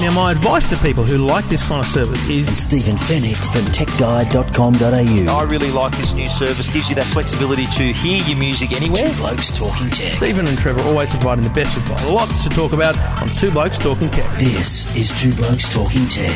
Now, 0.00 0.10
my 0.12 0.32
advice 0.32 0.68
to 0.70 0.76
people 0.78 1.04
who 1.04 1.18
like 1.18 1.44
this 1.48 1.62
kind 1.66 1.80
of 1.84 1.86
service 1.92 2.28
is 2.28 2.48
and 2.48 2.58
Stephen 2.58 2.96
Fenech 2.96 3.36
from 3.52 3.64
TechGuide.com.au. 3.72 5.32
I 5.32 5.42
really 5.44 5.70
like 5.70 5.96
this 5.96 6.12
new 6.14 6.28
service. 6.28 6.72
Gives 6.72 6.88
you 6.88 6.94
that 6.96 7.04
flexibility 7.06 7.66
to 7.66 7.92
hear 7.92 8.22
your 8.24 8.36
music 8.38 8.72
anywhere. 8.72 9.08
Two 9.10 9.16
Blokes 9.16 9.50
Talking 9.50 9.90
Tech. 9.90 10.14
Stephen 10.14 10.46
and 10.46 10.58
Trevor 10.58 10.82
always 10.82 11.08
providing 11.10 11.44
the 11.44 11.50
best 11.50 11.76
advice. 11.76 12.10
Lots 12.10 12.42
to 12.44 12.50
talk 12.50 12.72
about 12.72 12.96
on 13.22 13.28
Two 13.36 13.50
Blokes 13.50 13.78
Talking 13.78 14.10
Tech. 14.10 14.28
This 14.38 14.94
is 14.96 15.10
Two 15.20 15.32
Blokes 15.34 15.68
Talking 15.72 16.06
Tech. 16.08 16.30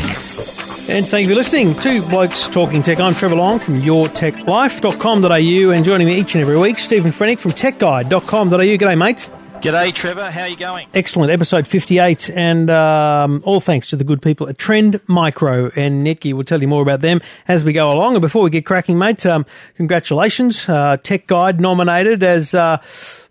And 0.88 1.04
thank 1.04 1.24
you 1.24 1.30
for 1.30 1.34
listening 1.34 1.74
to 1.80 2.02
Blokes 2.02 2.46
Talking 2.46 2.82
Tech. 2.82 3.00
I'm 3.00 3.14
Trevor 3.14 3.34
Long 3.36 3.58
from 3.58 3.82
yourtechlife.com.au 3.82 5.70
and 5.72 5.84
joining 5.84 6.06
me 6.06 6.20
each 6.20 6.34
and 6.34 6.42
every 6.42 6.56
week, 6.56 6.78
Stephen 6.78 7.10
Fenech 7.10 7.40
from 7.40 7.52
techguide.com.au. 7.52 8.58
G'day, 8.58 8.96
mate. 8.96 9.28
G'day, 9.62 9.92
Trevor. 9.92 10.30
How 10.30 10.42
are 10.42 10.48
you 10.48 10.56
going? 10.56 10.86
Excellent. 10.94 11.32
Episode 11.32 11.66
58, 11.66 12.30
and 12.30 12.70
um, 12.70 13.42
all 13.44 13.60
thanks 13.60 13.88
to 13.88 13.96
the 13.96 14.04
good 14.04 14.20
people 14.22 14.48
at 14.48 14.58
Trend 14.58 15.00
Micro 15.06 15.70
and 15.74 16.06
Netgear. 16.06 16.34
We'll 16.34 16.44
tell 16.44 16.60
you 16.60 16.68
more 16.68 16.82
about 16.82 17.00
them 17.00 17.20
as 17.48 17.64
we 17.64 17.72
go 17.72 17.90
along. 17.90 18.14
And 18.14 18.20
before 18.20 18.42
we 18.42 18.50
get 18.50 18.64
cracking, 18.64 18.96
mate, 18.98 19.26
um, 19.26 19.44
congratulations. 19.76 20.68
Uh, 20.68 20.98
Tech 21.02 21.26
Guide 21.26 21.60
nominated 21.60 22.22
as 22.22 22.54
uh, 22.54 22.78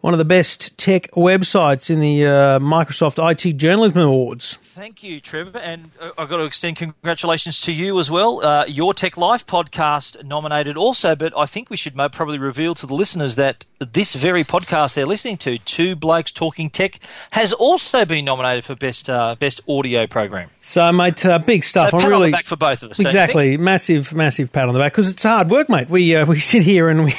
one 0.01 0.13
of 0.13 0.17
the 0.17 0.25
best 0.25 0.77
tech 0.77 1.09
websites 1.11 1.89
in 1.89 1.99
the 1.99 2.25
uh, 2.25 2.59
Microsoft 2.59 3.17
IT 3.31 3.53
Journalism 3.53 3.99
Awards. 3.99 4.55
Thank 4.55 5.03
you, 5.03 5.21
Trevor. 5.21 5.59
And 5.59 5.91
uh, 6.01 6.11
I've 6.17 6.27
got 6.27 6.37
to 6.37 6.43
extend 6.43 6.75
congratulations 6.77 7.61
to 7.61 7.71
you 7.71 7.97
as 7.99 8.11
well. 8.11 8.43
Uh, 8.43 8.65
Your 8.67 8.93
Tech 8.93 9.15
Life 9.15 9.47
podcast 9.47 10.21
nominated 10.25 10.75
also, 10.75 11.15
but 11.15 11.37
I 11.37 11.45
think 11.45 11.69
we 11.69 11.77
should 11.77 11.95
probably 11.95 12.39
reveal 12.39 12.75
to 12.75 12.85
the 12.85 12.95
listeners 12.95 13.35
that 13.37 13.65
this 13.79 14.15
very 14.15 14.43
podcast 14.43 14.95
they're 14.95 15.05
listening 15.05 15.37
to, 15.37 15.57
Two 15.59 15.95
Blokes 15.95 16.24
Talking 16.33 16.69
Tech, 16.69 16.99
has 17.31 17.53
also 17.53 18.05
been 18.05 18.25
nominated 18.25 18.65
for 18.65 18.75
best 18.75 19.09
uh, 19.09 19.35
best 19.35 19.61
audio 19.67 20.07
program. 20.07 20.49
So, 20.61 20.91
mate, 20.91 21.25
uh, 21.25 21.39
big 21.39 21.63
stuff. 21.63 21.91
So 21.91 21.97
I'm 21.97 22.01
pat 22.01 22.09
really 22.09 22.25
on 22.25 22.31
the 22.31 22.35
back 22.37 22.45
for 22.45 22.55
both 22.55 22.83
of 22.83 22.91
us. 22.91 22.97
don't 22.97 23.05
you 23.05 23.11
think? 23.11 23.23
exactly 23.23 23.57
massive, 23.57 24.13
massive 24.13 24.51
pat 24.51 24.67
on 24.67 24.73
the 24.73 24.79
back 24.79 24.93
because 24.93 25.09
it's 25.09 25.23
hard 25.23 25.49
work, 25.49 25.69
mate. 25.69 25.89
We 25.89 26.15
uh, 26.15 26.25
we 26.27 26.39
sit 26.39 26.63
here 26.63 26.89
and 26.89 27.05
we. 27.05 27.15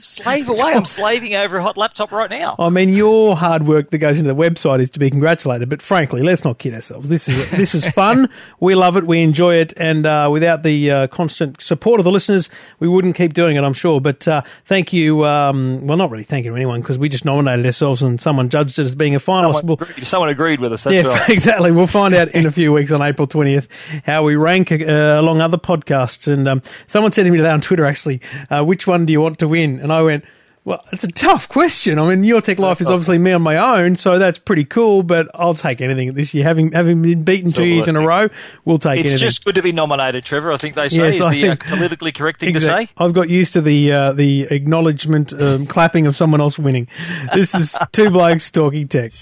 Slave 0.00 0.48
away. 0.48 0.72
I'm 0.74 0.84
slaving 0.84 1.34
over 1.34 1.56
a 1.58 1.62
hot 1.62 1.76
laptop 1.76 2.12
right 2.12 2.30
now. 2.30 2.56
I 2.58 2.68
mean, 2.68 2.90
your 2.90 3.36
hard 3.36 3.66
work 3.66 3.90
that 3.90 3.98
goes 3.98 4.18
into 4.18 4.32
the 4.32 4.38
website 4.40 4.80
is 4.80 4.90
to 4.90 4.98
be 4.98 5.10
congratulated. 5.10 5.68
But 5.68 5.80
frankly, 5.82 6.22
let's 6.22 6.44
not 6.44 6.58
kid 6.58 6.74
ourselves. 6.74 7.08
This 7.08 7.28
is 7.28 7.50
this 7.58 7.74
is 7.74 7.86
fun. 7.92 8.28
we 8.60 8.74
love 8.74 8.96
it. 8.96 9.04
We 9.04 9.22
enjoy 9.22 9.54
it. 9.54 9.72
And 9.76 10.06
uh, 10.06 10.28
without 10.30 10.62
the 10.62 10.90
uh, 10.90 11.06
constant 11.08 11.60
support 11.60 12.00
of 12.00 12.04
the 12.04 12.10
listeners, 12.10 12.50
we 12.80 12.88
wouldn't 12.88 13.16
keep 13.16 13.32
doing 13.34 13.56
it. 13.56 13.64
I'm 13.64 13.72
sure. 13.74 14.00
But 14.00 14.26
uh, 14.28 14.42
thank 14.66 14.92
you. 14.92 15.24
Um, 15.24 15.86
well, 15.86 15.96
not 15.96 16.10
really 16.10 16.24
thank 16.24 16.44
you 16.44 16.50
to 16.50 16.56
anyone 16.56 16.80
because 16.80 16.98
we 16.98 17.08
just 17.08 17.24
nominated 17.24 17.64
ourselves 17.64 18.02
and 18.02 18.20
someone 18.20 18.48
judged 18.50 18.78
it 18.78 18.82
as 18.82 18.94
being 18.94 19.14
a 19.14 19.18
finalist. 19.20 19.54
Someone 19.60 19.66
We'll- 19.78 19.88
agreed, 19.88 20.06
someone 20.06 20.28
agreed 20.28 20.60
with 20.60 20.72
us. 20.72 20.84
That's 20.84 20.96
yeah, 21.06 21.08
right. 21.12 21.28
exactly. 21.30 21.70
We'll 21.70 21.86
find 21.86 22.14
out 22.14 22.28
in 22.28 22.46
a 22.46 22.50
few 22.50 22.72
weeks 22.72 22.92
on 22.92 23.00
April 23.02 23.26
20th 23.26 23.68
how 24.04 24.22
we 24.22 24.36
rank 24.36 24.70
uh, 24.70 24.76
along 24.84 25.40
other 25.40 25.56
podcasts. 25.58 26.30
And 26.30 26.46
um, 26.46 26.62
someone 26.86 27.12
said 27.12 27.24
to 27.24 27.30
me 27.30 27.38
today 27.38 27.50
on 27.50 27.60
Twitter, 27.60 27.84
actually, 27.86 28.20
uh, 28.50 28.64
which 28.64 28.86
one 28.86 29.06
do 29.06 29.12
you 29.12 29.20
want 29.20 29.38
to 29.38 29.48
win? 29.48 29.77
And 29.80 29.92
I 29.92 30.02
went, 30.02 30.24
well, 30.64 30.84
it's 30.92 31.02
a 31.04 31.08
tough 31.10 31.48
question. 31.48 31.98
I 31.98 32.06
mean, 32.14 32.24
Your 32.24 32.42
Tech 32.42 32.58
Life 32.58 32.82
is 32.82 32.90
obviously 32.90 33.16
me 33.16 33.32
on 33.32 33.40
my 33.40 33.56
own, 33.80 33.96
so 33.96 34.18
that's 34.18 34.38
pretty 34.38 34.64
cool, 34.64 35.02
but 35.02 35.26
I'll 35.34 35.54
take 35.54 35.80
anything 35.80 36.12
this 36.12 36.34
year. 36.34 36.44
Having 36.44 36.72
having 36.72 37.00
been 37.00 37.24
beaten 37.24 37.50
two 37.50 37.64
years 37.64 37.88
in 37.88 37.96
a 37.96 38.06
row, 38.06 38.28
we'll 38.66 38.78
take 38.78 38.98
It's 39.00 39.10
anything. 39.12 39.18
just 39.18 39.44
good 39.46 39.54
to 39.54 39.62
be 39.62 39.72
nominated, 39.72 40.24
Trevor. 40.24 40.52
I 40.52 40.58
think 40.58 40.74
they 40.74 40.90
say 40.90 40.96
Yes, 40.98 41.14
is 41.14 41.20
I 41.22 41.30
the 41.30 41.48
uh, 41.52 41.56
politically 41.56 42.12
correct 42.12 42.40
thing 42.40 42.50
Exact- 42.50 42.80
to 42.80 42.86
say. 42.88 42.92
I've 42.98 43.14
got 43.14 43.30
used 43.30 43.54
to 43.54 43.62
the 43.62 43.92
uh, 43.92 44.12
the 44.12 44.42
acknowledgement 44.50 45.32
um, 45.32 45.64
clapping 45.64 46.06
of 46.06 46.18
someone 46.18 46.42
else 46.42 46.58
winning. 46.58 46.86
This 47.32 47.54
is 47.54 47.74
two 47.92 48.10
blokes 48.10 48.50
talking 48.50 48.88
tech. 48.88 49.12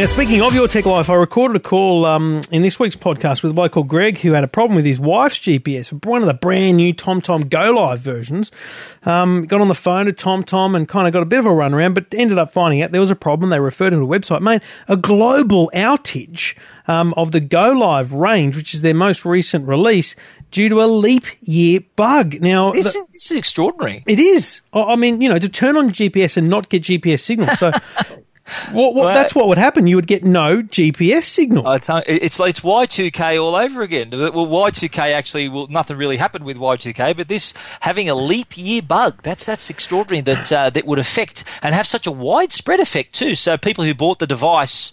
Now, 0.00 0.06
speaking 0.06 0.40
of 0.40 0.54
your 0.54 0.66
tech 0.66 0.86
life, 0.86 1.10
I 1.10 1.14
recorded 1.14 1.58
a 1.58 1.60
call 1.60 2.06
um, 2.06 2.40
in 2.50 2.62
this 2.62 2.78
week's 2.80 2.96
podcast 2.96 3.42
with 3.42 3.52
a 3.52 3.54
bloke 3.54 3.72
called 3.72 3.88
Greg 3.88 4.16
who 4.20 4.32
had 4.32 4.42
a 4.42 4.48
problem 4.48 4.74
with 4.76 4.86
his 4.86 4.98
wife's 4.98 5.38
GPS, 5.38 5.92
one 6.06 6.22
of 6.22 6.26
the 6.26 6.32
brand 6.32 6.78
new 6.78 6.94
TomTom 6.94 7.50
Go 7.50 7.72
Live 7.72 8.00
versions. 8.00 8.50
Um, 9.04 9.44
got 9.44 9.60
on 9.60 9.68
the 9.68 9.74
phone 9.74 10.06
to 10.06 10.14
TomTom 10.14 10.74
and 10.74 10.88
kind 10.88 11.06
of 11.06 11.12
got 11.12 11.22
a 11.22 11.26
bit 11.26 11.40
of 11.40 11.44
a 11.44 11.50
runaround, 11.50 11.92
but 11.92 12.06
ended 12.14 12.38
up 12.38 12.50
finding 12.50 12.80
out 12.80 12.92
there 12.92 13.00
was 13.02 13.10
a 13.10 13.14
problem. 13.14 13.50
They 13.50 13.60
referred 13.60 13.92
him 13.92 14.00
to 14.00 14.10
a 14.10 14.18
website, 14.18 14.40
made 14.40 14.62
a 14.88 14.96
global 14.96 15.70
outage 15.74 16.56
um, 16.88 17.12
of 17.18 17.32
the 17.32 17.40
Go 17.40 17.70
Live 17.70 18.14
range, 18.14 18.56
which 18.56 18.72
is 18.72 18.80
their 18.80 18.94
most 18.94 19.26
recent 19.26 19.68
release, 19.68 20.16
due 20.50 20.68
to 20.70 20.82
a 20.82 20.86
leap 20.86 21.24
year 21.42 21.80
bug. 21.96 22.40
Now, 22.40 22.72
This 22.72 22.94
the- 22.94 22.98
is, 23.00 23.08
this 23.08 23.30
is 23.32 23.36
extraordinary. 23.36 24.02
it 24.06 24.18
is. 24.18 24.62
I 24.72 24.80
I 24.82 24.96
mean, 24.96 25.20
you 25.20 25.28
know, 25.28 25.38
to 25.38 25.48
turn 25.48 25.76
on 25.76 25.90
GPS 25.90 26.36
and 26.36 26.48
not 26.48 26.68
get 26.70 26.84
GPS 26.84 27.20
signal. 27.20 27.48
So, 27.48 27.70
what, 28.72 28.94
Well, 28.94 29.14
that's 29.14 29.34
what 29.34 29.48
would 29.48 29.58
happen. 29.58 29.86
You 29.86 29.96
would 29.96 30.06
get 30.06 30.24
no 30.24 30.62
GPS 30.62 31.24
signal. 31.24 31.66
I 31.66 31.78
tell- 31.78 32.02
it's 32.06 32.38
it's 32.40 32.60
Y2K 32.60 33.42
all 33.42 33.54
over 33.54 33.82
again. 33.82 34.10
Well, 34.10 34.46
Y2K 34.46 35.12
actually, 35.12 35.48
well, 35.48 35.66
nothing 35.68 35.96
really 35.96 36.16
happened 36.16 36.44
with 36.44 36.58
Y2K, 36.58 37.16
but 37.16 37.28
this 37.28 37.54
having 37.80 38.08
a 38.08 38.14
leap 38.14 38.56
year 38.56 38.82
bug, 38.82 39.22
that's 39.22 39.46
that's 39.46 39.70
extraordinary. 39.70 40.22
That 40.22 40.52
uh, 40.52 40.70
that 40.70 40.86
would 40.86 40.98
affect 40.98 41.44
and 41.62 41.74
have 41.74 41.86
such 41.86 42.06
a 42.06 42.10
widespread 42.10 42.80
effect 42.80 43.14
too. 43.14 43.34
So 43.34 43.56
people 43.56 43.84
who 43.84 43.94
bought 43.94 44.18
the 44.18 44.26
device 44.26 44.92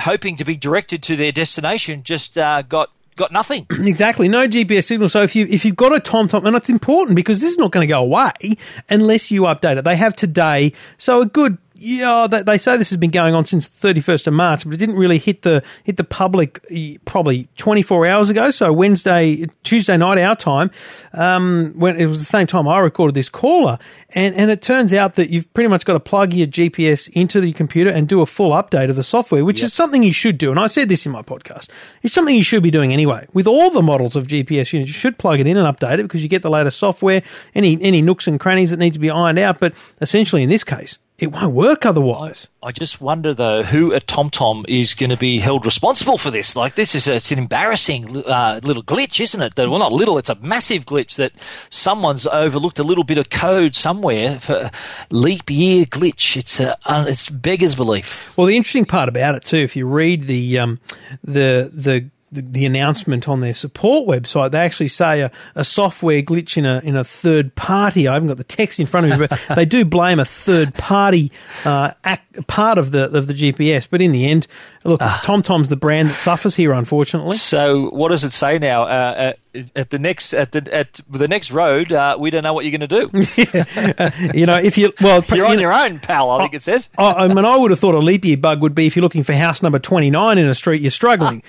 hoping 0.00 0.36
to 0.36 0.44
be 0.44 0.56
directed 0.56 1.02
to 1.04 1.16
their 1.16 1.32
destination 1.32 2.02
just 2.02 2.38
uh, 2.38 2.62
got 2.62 2.90
got 3.18 3.32
nothing. 3.32 3.66
exactly, 3.70 4.28
no 4.28 4.48
GPS 4.48 4.84
signal. 4.84 5.10
So 5.10 5.22
if 5.22 5.36
you 5.36 5.46
if 5.50 5.64
you've 5.66 5.76
got 5.76 5.94
a 5.94 6.00
TomTom, 6.00 6.46
and 6.46 6.56
it's 6.56 6.70
important 6.70 7.16
because 7.16 7.40
this 7.40 7.50
is 7.50 7.58
not 7.58 7.72
going 7.72 7.86
to 7.86 7.92
go 7.92 8.00
away 8.00 8.56
unless 8.88 9.30
you 9.30 9.42
update 9.42 9.76
it. 9.76 9.84
They 9.84 9.96
have 9.96 10.16
today, 10.16 10.72
so 10.96 11.20
a 11.20 11.26
good. 11.26 11.58
Yeah, 11.80 12.26
they, 12.28 12.42
they 12.42 12.58
say 12.58 12.76
this 12.76 12.90
has 12.90 12.96
been 12.98 13.12
going 13.12 13.36
on 13.36 13.46
since 13.46 13.68
the 13.68 13.94
31st 13.94 14.26
of 14.26 14.34
March, 14.34 14.64
but 14.64 14.74
it 14.74 14.78
didn't 14.78 14.96
really 14.96 15.18
hit 15.18 15.42
the 15.42 15.62
hit 15.84 15.96
the 15.96 16.02
public 16.02 16.64
eh, 16.72 16.96
probably 17.04 17.46
24 17.56 18.08
hours 18.08 18.30
ago. 18.30 18.50
So 18.50 18.72
Wednesday, 18.72 19.46
Tuesday 19.62 19.96
night 19.96 20.18
our 20.18 20.34
time, 20.34 20.72
um, 21.12 21.72
when 21.76 21.96
it 21.96 22.06
was 22.06 22.18
the 22.18 22.24
same 22.24 22.48
time 22.48 22.66
I 22.66 22.80
recorded 22.80 23.14
this 23.14 23.28
caller, 23.28 23.78
and 24.10 24.34
and 24.34 24.50
it 24.50 24.60
turns 24.60 24.92
out 24.92 25.14
that 25.14 25.30
you've 25.30 25.52
pretty 25.54 25.68
much 25.68 25.84
got 25.84 25.92
to 25.92 26.00
plug 26.00 26.32
your 26.32 26.48
GPS 26.48 27.08
into 27.10 27.40
the 27.40 27.52
computer 27.52 27.90
and 27.90 28.08
do 28.08 28.22
a 28.22 28.26
full 28.26 28.50
update 28.50 28.90
of 28.90 28.96
the 28.96 29.04
software, 29.04 29.44
which 29.44 29.62
is 29.62 29.72
something 29.72 30.02
you 30.02 30.12
should 30.12 30.36
do. 30.36 30.50
And 30.50 30.58
I 30.58 30.66
said 30.66 30.88
this 30.88 31.06
in 31.06 31.12
my 31.12 31.22
podcast. 31.22 31.68
It's 32.02 32.12
something 32.12 32.34
you 32.34 32.42
should 32.42 32.64
be 32.64 32.72
doing 32.72 32.92
anyway. 32.92 33.28
With 33.32 33.46
all 33.46 33.70
the 33.70 33.82
models 33.82 34.16
of 34.16 34.26
GPS 34.26 34.72
units, 34.72 34.90
you 34.90 34.94
should 34.94 35.16
plug 35.16 35.38
it 35.38 35.46
in 35.46 35.56
and 35.56 35.76
update 35.76 36.00
it 36.00 36.02
because 36.02 36.24
you 36.24 36.28
get 36.28 36.42
the 36.42 36.50
latest 36.50 36.76
software, 36.76 37.22
any 37.54 37.80
any 37.80 38.02
nooks 38.02 38.26
and 38.26 38.40
crannies 38.40 38.70
that 38.70 38.78
need 38.78 38.94
to 38.94 38.98
be 38.98 39.10
ironed 39.10 39.38
out. 39.38 39.60
But 39.60 39.74
essentially, 40.00 40.42
in 40.42 40.48
this 40.48 40.64
case, 40.64 40.98
it 41.18 41.32
won't 41.32 41.52
work 41.52 41.84
otherwise. 41.84 42.46
I 42.62 42.70
just 42.70 43.00
wonder 43.00 43.34
though 43.34 43.64
who 43.64 43.92
at 43.92 44.06
TomTom 44.06 44.64
is 44.68 44.94
going 44.94 45.10
to 45.10 45.16
be 45.16 45.40
held 45.40 45.66
responsible 45.66 46.16
for 46.16 46.30
this. 46.30 46.54
Like 46.54 46.76
this 46.76 46.94
is 46.94 47.08
a, 47.08 47.16
it's 47.16 47.32
an 47.32 47.38
embarrassing 47.38 48.24
uh, 48.24 48.60
little 48.62 48.84
glitch, 48.84 49.20
isn't 49.20 49.42
it? 49.42 49.56
That 49.56 49.68
well, 49.68 49.80
not 49.80 49.92
little, 49.92 50.16
it's 50.18 50.28
a 50.28 50.36
massive 50.36 50.84
glitch 50.84 51.16
that 51.16 51.32
someone's 51.70 52.26
overlooked 52.28 52.78
a 52.78 52.84
little 52.84 53.02
bit 53.02 53.18
of 53.18 53.30
code 53.30 53.74
somewhere 53.74 54.38
for 54.38 54.70
leap 55.10 55.50
year 55.50 55.86
glitch. 55.86 56.36
It's 56.36 56.60
a, 56.60 56.76
uh, 56.86 57.06
it's 57.08 57.28
beggars 57.28 57.74
belief. 57.74 58.36
Well, 58.38 58.46
the 58.46 58.56
interesting 58.56 58.84
part 58.84 59.08
about 59.08 59.34
it 59.34 59.44
too, 59.44 59.58
if 59.58 59.74
you 59.74 59.88
read 59.88 60.28
the 60.28 60.60
um, 60.60 60.78
the 61.24 61.70
the 61.74 62.10
the, 62.30 62.42
the 62.42 62.66
announcement 62.66 63.28
on 63.28 63.40
their 63.40 63.54
support 63.54 64.08
website, 64.08 64.50
they 64.50 64.58
actually 64.58 64.88
say 64.88 65.20
a, 65.22 65.30
a 65.54 65.64
software 65.64 66.22
glitch 66.22 66.56
in 66.56 66.66
a 66.66 66.80
in 66.84 66.96
a 66.96 67.04
third 67.04 67.54
party. 67.54 68.06
I 68.08 68.14
haven't 68.14 68.28
got 68.28 68.36
the 68.36 68.44
text 68.44 68.80
in 68.80 68.86
front 68.86 69.10
of 69.10 69.18
me, 69.18 69.26
but 69.26 69.40
they 69.56 69.64
do 69.64 69.84
blame 69.84 70.18
a 70.20 70.24
third 70.24 70.74
party 70.74 71.32
uh, 71.64 71.92
act, 72.04 72.46
part 72.46 72.78
of 72.78 72.90
the 72.90 73.04
of 73.16 73.26
the 73.26 73.34
GPS. 73.34 73.88
But 73.90 74.02
in 74.02 74.12
the 74.12 74.28
end, 74.28 74.46
look, 74.84 75.00
TomTom's 75.00 75.68
the 75.68 75.76
brand 75.76 76.08
that 76.10 76.14
suffers 76.14 76.54
here, 76.54 76.72
unfortunately. 76.72 77.36
So 77.36 77.90
what 77.90 78.08
does 78.10 78.24
it 78.24 78.32
say 78.32 78.58
now? 78.58 78.84
Uh, 78.84 79.32
at, 79.54 79.70
at 79.74 79.90
the 79.90 79.98
next 79.98 80.34
at 80.34 80.52
the 80.52 80.68
at 80.74 81.00
the 81.08 81.28
next 81.28 81.50
road, 81.50 81.92
uh, 81.92 82.16
we 82.18 82.30
don't 82.30 82.42
know 82.42 82.52
what 82.52 82.64
you're 82.64 82.78
going 82.78 82.88
to 82.88 83.08
do. 83.08 84.32
you 84.38 84.46
know, 84.46 84.56
if 84.58 84.76
you 84.78 84.92
well, 85.00 85.24
You're 85.28 85.38
you 85.38 85.44
on 85.46 85.56
know- 85.56 85.62
your 85.62 85.72
own, 85.72 85.98
pal. 86.00 86.30
I 86.30 86.42
think 86.42 86.54
it 86.54 86.62
says. 86.62 86.88
I, 86.98 87.12
I 87.12 87.28
mean, 87.34 87.44
I 87.44 87.56
would 87.56 87.70
have 87.70 87.80
thought 87.80 87.94
a 87.94 87.98
leap 87.98 88.24
year 88.24 88.36
bug 88.36 88.60
would 88.62 88.74
be 88.74 88.86
if 88.86 88.96
you're 88.96 89.02
looking 89.02 89.22
for 89.24 89.32
house 89.32 89.62
number 89.62 89.78
29 89.78 90.38
in 90.38 90.46
a 90.46 90.54
street 90.54 90.82
you're 90.82 90.90
struggling. 90.90 91.42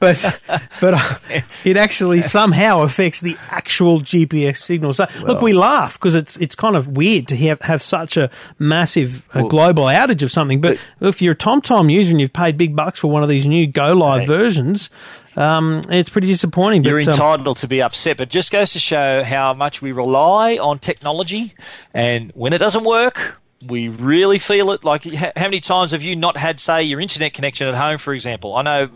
but 0.00 0.11
but 0.12 0.62
but 0.80 0.94
uh, 0.94 1.40
it 1.64 1.76
actually 1.76 2.22
somehow 2.22 2.82
affects 2.82 3.20
the 3.20 3.36
actual 3.50 4.00
GPS 4.00 4.58
signal. 4.58 4.92
So 4.92 5.06
look, 5.22 5.42
we 5.42 5.52
laugh 5.52 5.94
because 5.94 6.14
it's 6.14 6.36
it's 6.38 6.54
kind 6.54 6.76
of 6.76 6.96
weird 6.96 7.28
to 7.28 7.36
have 7.36 7.60
have 7.62 7.82
such 7.82 8.16
a 8.16 8.30
massive 8.58 9.22
uh, 9.34 9.42
global 9.42 9.84
outage 9.84 10.22
of 10.22 10.30
something. 10.32 10.60
But, 10.60 10.78
if 11.00 11.20
you're 11.20 11.32
a 11.32 11.36
TomTom 11.36 11.92
user 11.92 12.10
and 12.10 12.20
you've 12.20 12.32
paid 12.32 12.56
big 12.56 12.76
bucks 12.76 12.98
for 13.00 13.10
one 13.10 13.22
of 13.22 13.28
these 13.28 13.46
new 13.46 13.66
Go 13.66 13.92
Live 13.92 14.20
Right. 14.20 14.28
versions, 14.28 14.90
um, 15.36 15.82
it's 15.88 16.10
pretty 16.10 16.26
disappointing. 16.26 16.84
You're 16.84 17.00
but, 17.00 17.08
um, 17.08 17.12
entitled 17.14 17.56
to 17.58 17.68
be 17.68 17.80
upset, 17.82 18.16
but 18.18 18.28
just 18.28 18.52
goes 18.52 18.72
to 18.72 18.78
show 18.78 19.22
how 19.24 19.54
much 19.54 19.80
we 19.82 19.92
rely 19.92 20.56
on 20.56 20.78
technology. 20.78 21.54
And 21.94 22.30
when 22.34 22.52
it 22.52 22.58
doesn't 22.58 22.84
work, 22.84 23.41
we 23.68 23.88
really 23.88 24.38
feel 24.38 24.70
it. 24.72 24.84
Like, 24.84 25.04
how 25.04 25.30
many 25.36 25.60
times 25.60 25.92
have 25.92 26.02
you 26.02 26.16
not 26.16 26.36
had, 26.36 26.60
say, 26.60 26.82
your 26.82 27.00
internet 27.00 27.32
connection 27.32 27.66
at 27.68 27.74
home, 27.74 27.98
for 27.98 28.12
example? 28.14 28.56
I 28.56 28.62
know 28.62 28.88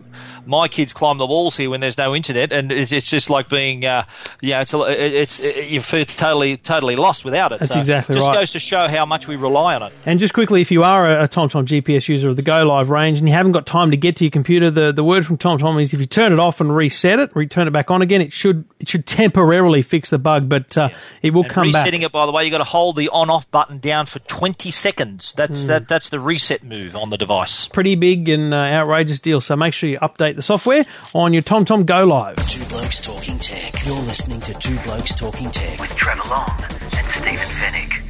my 0.47 0.69
kids 0.69 0.93
climb 0.93 1.19
the 1.19 1.27
walls 1.27 1.57
here 1.57 1.71
when 1.71 1.81
there's 1.81 1.99
no 1.99 2.15
internet, 2.15 2.53
and 2.53 2.71
it's, 2.73 2.93
it's 2.93 3.09
just 3.11 3.31
like 3.31 3.49
being, 3.49 3.85
uh, 3.85 4.05
yeah, 4.41 4.61
it's, 4.63 4.73
it's 4.75 5.41
it, 5.41 5.69
you 5.69 5.81
feel 5.81 6.05
totally, 6.05 6.57
totally 6.57 6.97
lost 6.97 7.25
without 7.25 7.53
it. 7.53 7.61
That's 7.61 7.73
So 7.73 7.79
exactly 7.81 8.15
just 8.15 8.29
right. 8.29 8.39
goes 8.41 8.53
to 8.53 8.59
show 8.59 8.89
how 8.89 9.07
much 9.07 9.29
we 9.29 9.37
rely 9.37 9.75
on 9.77 9.83
it. 9.85 9.93
And 10.05 10.19
just 10.21 10.35
quickly, 10.35 10.61
if 10.61 10.71
you 10.71 10.83
are 10.83 11.11
a, 11.11 11.25
a 11.25 11.29
TomTom 11.29 11.67
GPS 11.67 12.09
user 12.09 12.29
of 12.29 12.37
the 12.37 12.43
Go 12.43 12.59
Live 12.59 12.91
range 12.91 13.19
and 13.19 13.29
you 13.29 13.35
haven't 13.35 13.53
got 13.53 13.67
time 13.67 13.91
to 13.91 13.97
get 13.97 14.17
to 14.17 14.25
your 14.25 14.31
computer, 14.31 14.71
the, 14.71 14.93
the 14.93 15.05
word 15.05 15.27
from 15.27 15.39
TomTom 15.39 15.81
is 15.81 15.93
if 15.93 16.01
you 16.01 16.07
turn 16.07 16.33
it 16.33 16.39
off 16.39 16.61
and 16.61 16.75
reset 16.75 17.19
it, 17.19 17.35
return 17.37 17.67
it 17.69 17.73
back 17.73 17.91
on 17.91 18.03
again, 18.03 18.21
it 18.21 18.33
should 18.33 18.65
it 18.79 18.89
should 18.89 19.07
temporarily 19.07 19.83
fix 19.83 20.11
the 20.11 20.19
bug, 20.19 20.49
but 20.49 20.77
uh, 20.79 20.89
it 21.23 21.33
will 21.33 21.43
And 21.43 21.51
come 21.53 21.73
back. 21.73 21.85
resetting 21.85 22.03
it, 22.03 22.13
by 22.13 22.27
the 22.27 22.33
way, 22.33 22.45
you've 22.45 22.53
got 22.53 22.59
to 22.59 22.65
hold 22.65 22.97
the 22.97 23.09
on-off 23.09 23.51
button 23.51 23.79
down 23.79 24.07
for 24.07 24.19
20 24.21 24.56
seconds. 24.65 25.33
That's 25.37 25.63
Hmm. 25.63 25.69
that. 25.69 25.89
That's 25.89 26.09
the 26.09 26.21
reset 26.21 26.63
move 26.65 26.97
on 26.97 27.11
the 27.11 27.17
device. 27.17 27.67
Pretty 27.69 27.95
big 27.95 28.29
and 28.29 28.53
uh, 28.53 28.57
outrageous 28.57 29.21
deal. 29.21 29.41
So 29.41 29.57
make 29.57 29.75
sure 29.75 29.89
you 29.89 29.99
update 29.99 30.37
the 30.37 30.43
software 30.43 30.85
on 31.15 31.33
your 31.33 31.43
TomTom 31.43 31.87
Go 31.87 32.05
Live. 32.05 32.37
Two 32.49 32.65
Blokes 32.67 33.01
Talking 33.01 33.39
Tech. 33.39 33.85
You're 33.87 33.97
listening 33.97 34.41
to 34.43 34.55
Two 34.55 34.77
Blokes 34.81 35.15
Talking 35.15 35.51
Tech. 35.51 35.79
with 35.81 35.95
Trevor 35.97 36.29
Long 36.29 36.51
and 36.63 36.73
Stephen 37.07 37.37
Fenech. 37.37 38.03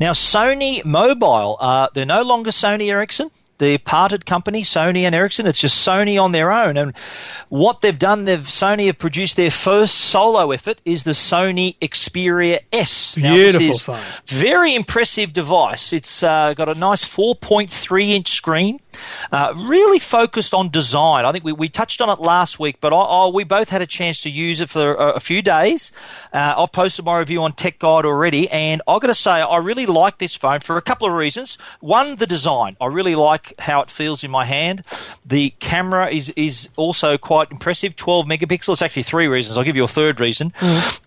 Now, 0.00 0.12
Sony 0.12 0.84
Mobile, 0.84 1.56
uh, 1.60 1.88
they're 1.94 2.04
no 2.06 2.22
longer 2.22 2.50
Sony 2.50 2.90
Ericsson. 2.90 3.30
The 3.58 3.78
parted 3.78 4.26
company, 4.26 4.62
Sony 4.62 5.02
and 5.02 5.14
Ericsson, 5.14 5.46
it's 5.46 5.60
just 5.60 5.86
Sony 5.86 6.20
on 6.20 6.32
their 6.32 6.50
own. 6.50 6.76
And 6.76 6.96
what 7.48 7.80
they've 7.80 7.98
done, 7.98 8.24
they've 8.24 8.40
Sony 8.40 8.86
have 8.86 8.98
produced 8.98 9.36
their 9.36 9.50
first 9.50 9.94
solo 9.96 10.50
effort 10.50 10.80
is 10.84 11.04
the 11.04 11.12
Sony 11.12 11.78
Xperia 11.78 12.60
S. 12.72 13.16
Now, 13.16 13.34
Beautiful 13.34 13.78
phone. 13.78 14.02
Very 14.26 14.74
impressive 14.74 15.32
device. 15.32 15.92
It's 15.92 16.22
uh, 16.22 16.54
got 16.54 16.68
a 16.68 16.74
nice 16.74 17.04
4.3 17.04 18.08
inch 18.08 18.28
screen, 18.28 18.80
uh, 19.32 19.54
really 19.56 19.98
focused 19.98 20.54
on 20.54 20.68
design. 20.70 21.24
I 21.24 21.32
think 21.32 21.44
we, 21.44 21.52
we 21.52 21.68
touched 21.68 22.00
on 22.00 22.08
it 22.10 22.20
last 22.20 22.58
week, 22.58 22.76
but 22.80 22.92
I, 22.92 22.96
I, 22.96 23.28
we 23.28 23.44
both 23.44 23.68
had 23.68 23.82
a 23.82 23.86
chance 23.86 24.20
to 24.20 24.30
use 24.30 24.60
it 24.60 24.70
for 24.70 24.94
a, 24.94 25.12
a 25.12 25.20
few 25.20 25.42
days. 25.42 25.92
Uh, 26.32 26.54
I've 26.56 26.72
posted 26.72 27.04
my 27.04 27.18
review 27.18 27.42
on 27.42 27.52
Tech 27.52 27.78
Guide 27.78 28.04
already, 28.04 28.50
and 28.50 28.82
I've 28.86 29.00
got 29.00 29.08
to 29.08 29.14
say, 29.14 29.30
I 29.30 29.58
really 29.58 29.86
like 29.86 30.18
this 30.18 30.36
phone 30.36 30.60
for 30.60 30.76
a 30.76 30.82
couple 30.82 31.06
of 31.06 31.14
reasons. 31.14 31.56
One, 31.80 32.16
the 32.16 32.26
design. 32.26 32.76
I 32.80 32.86
really 32.86 33.14
like 33.14 33.54
how 33.58 33.80
it 33.80 33.90
feels 33.90 34.24
in 34.24 34.30
my 34.30 34.44
hand. 34.44 34.82
The 35.24 35.50
camera 35.60 36.08
is, 36.08 36.30
is 36.30 36.68
also 36.76 37.16
quite 37.18 37.50
impressive 37.50 37.96
12 37.96 38.26
megapixels. 38.26 38.74
It's 38.74 38.82
actually 38.82 39.04
three 39.04 39.28
reasons. 39.28 39.56
I'll 39.56 39.64
give 39.64 39.76
you 39.76 39.84
a 39.84 39.88
third 39.88 40.20
reason. 40.20 40.52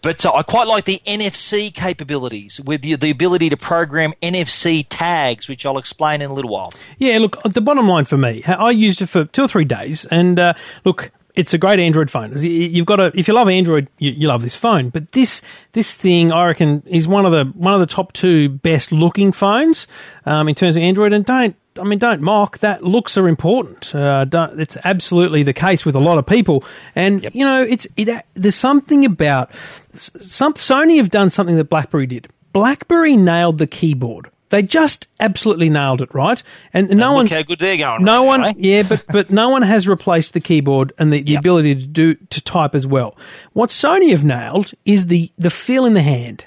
But 0.02 0.26
uh, 0.26 0.34
I 0.34 0.44
quite 0.44 0.68
like 0.68 0.86
the 0.86 1.02
NFC 1.06 1.74
capabilities 1.74 2.62
with 2.62 2.82
the, 2.82 2.96
the 2.96 3.12
ability 3.12 3.50
to 3.50 3.58
program 3.58 4.14
NFC 4.22 4.86
tags, 4.88 5.48
which 5.50 5.66
I'll 5.66 5.78
explain 5.78 6.22
in 6.22 6.32
a 6.32 6.34
little 6.34 6.52
while. 6.52 6.72
Yeah, 6.98 7.18
look, 7.20 7.42
the 7.44 7.62
bottom 7.62 7.77
line 7.86 8.06
for 8.06 8.18
me, 8.18 8.44
I 8.46 8.72
used 8.72 9.02
it 9.02 9.08
for 9.08 9.26
two 9.26 9.44
or 9.44 9.48
three 9.48 9.66
days, 9.66 10.06
and 10.06 10.40
uh, 10.40 10.54
look, 10.86 11.12
it's 11.36 11.54
a 11.54 11.58
great 11.60 11.80
Android 11.80 12.10
phone. 12.10 12.36
You- 12.42 12.50
You've 12.50 12.88
got 12.88 12.96
to, 12.96 13.12
if 13.14 13.28
you 13.28 13.34
love 13.36 13.48
Android, 13.48 13.88
you, 14.00 14.10
you 14.12 14.28
love 14.28 14.42
this 14.42 14.56
phone. 14.56 14.90
But 14.90 15.12
this 15.12 15.44
this 15.74 15.94
thing, 15.94 16.32
I 16.34 16.46
reckon, 16.48 16.82
is 16.88 17.08
one 17.08 17.26
of 17.28 17.32
the 17.32 17.46
one 17.58 17.74
of 17.76 17.80
the 17.80 17.86
top 17.86 18.14
two 18.14 18.50
best 18.50 18.92
looking 18.92 19.32
phones 19.32 19.86
um, 20.26 20.50
in 20.50 20.56
terms 20.56 20.76
of 20.78 20.82
Android. 20.82 21.14
And 21.14 21.24
don't, 21.26 21.56
I 21.80 21.84
mean, 21.84 22.00
don't 22.00 22.22
mock 22.22 22.58
that. 22.60 22.84
Looks 22.84 23.18
are 23.20 23.28
important. 23.28 23.94
Uh, 23.94 24.26
don't, 24.26 24.60
it's 24.60 24.78
absolutely 24.84 25.44
the 25.44 25.54
case 25.54 25.86
with 25.86 25.94
a 25.96 26.00
lot 26.00 26.18
of 26.18 26.26
people. 26.26 26.64
And 26.96 27.30
you 27.36 27.46
know, 27.46 27.62
it's 27.62 27.86
it. 27.98 28.26
There's 28.34 28.56
something 28.56 29.06
about 29.06 29.52
some 29.94 30.56
Sony 30.56 30.98
have 30.98 31.12
done 31.12 31.30
something 31.30 31.56
that 31.58 31.66
BlackBerry 31.70 32.08
did. 32.08 32.30
BlackBerry 32.54 33.16
nailed 33.16 33.60
the 33.60 33.68
keyboard. 33.68 34.32
They 34.50 34.62
just 34.62 35.08
absolutely 35.20 35.70
nailed 35.70 36.02
it, 36.02 36.14
right? 36.14 36.42
And, 36.74 36.88
no 36.90 36.94
And 36.94 37.00
one, 37.16 37.26
look 37.26 37.34
how 37.34 37.42
good 37.44 37.60
they're 37.60 37.76
going. 37.78 38.04
no 38.04 38.22
right 38.22 38.28
one, 38.28 38.42
now, 38.42 38.48
eh? 38.48 38.54
yeah, 38.58 38.84
but 38.88 39.04
but 39.12 39.30
no 39.30 39.50
one 39.50 39.62
has 39.62 39.88
replaced 39.88 40.34
the 40.34 40.40
keyboard 40.40 40.94
and 40.98 41.12
the, 41.12 41.22
the 41.22 41.32
Yep. 41.34 41.40
ability 41.40 41.76
to 41.76 41.86
do 41.86 42.16
to 42.16 42.42
type 42.42 42.74
as 42.74 42.88
well. 42.88 43.18
What 43.54 43.70
Sony 43.70 44.12
have 44.12 44.24
nailed 44.24 44.72
is 44.86 45.08
the 45.08 45.32
the 45.38 45.50
feel 45.50 45.86
in 45.86 45.94
the 45.96 46.02
hand. 46.02 46.46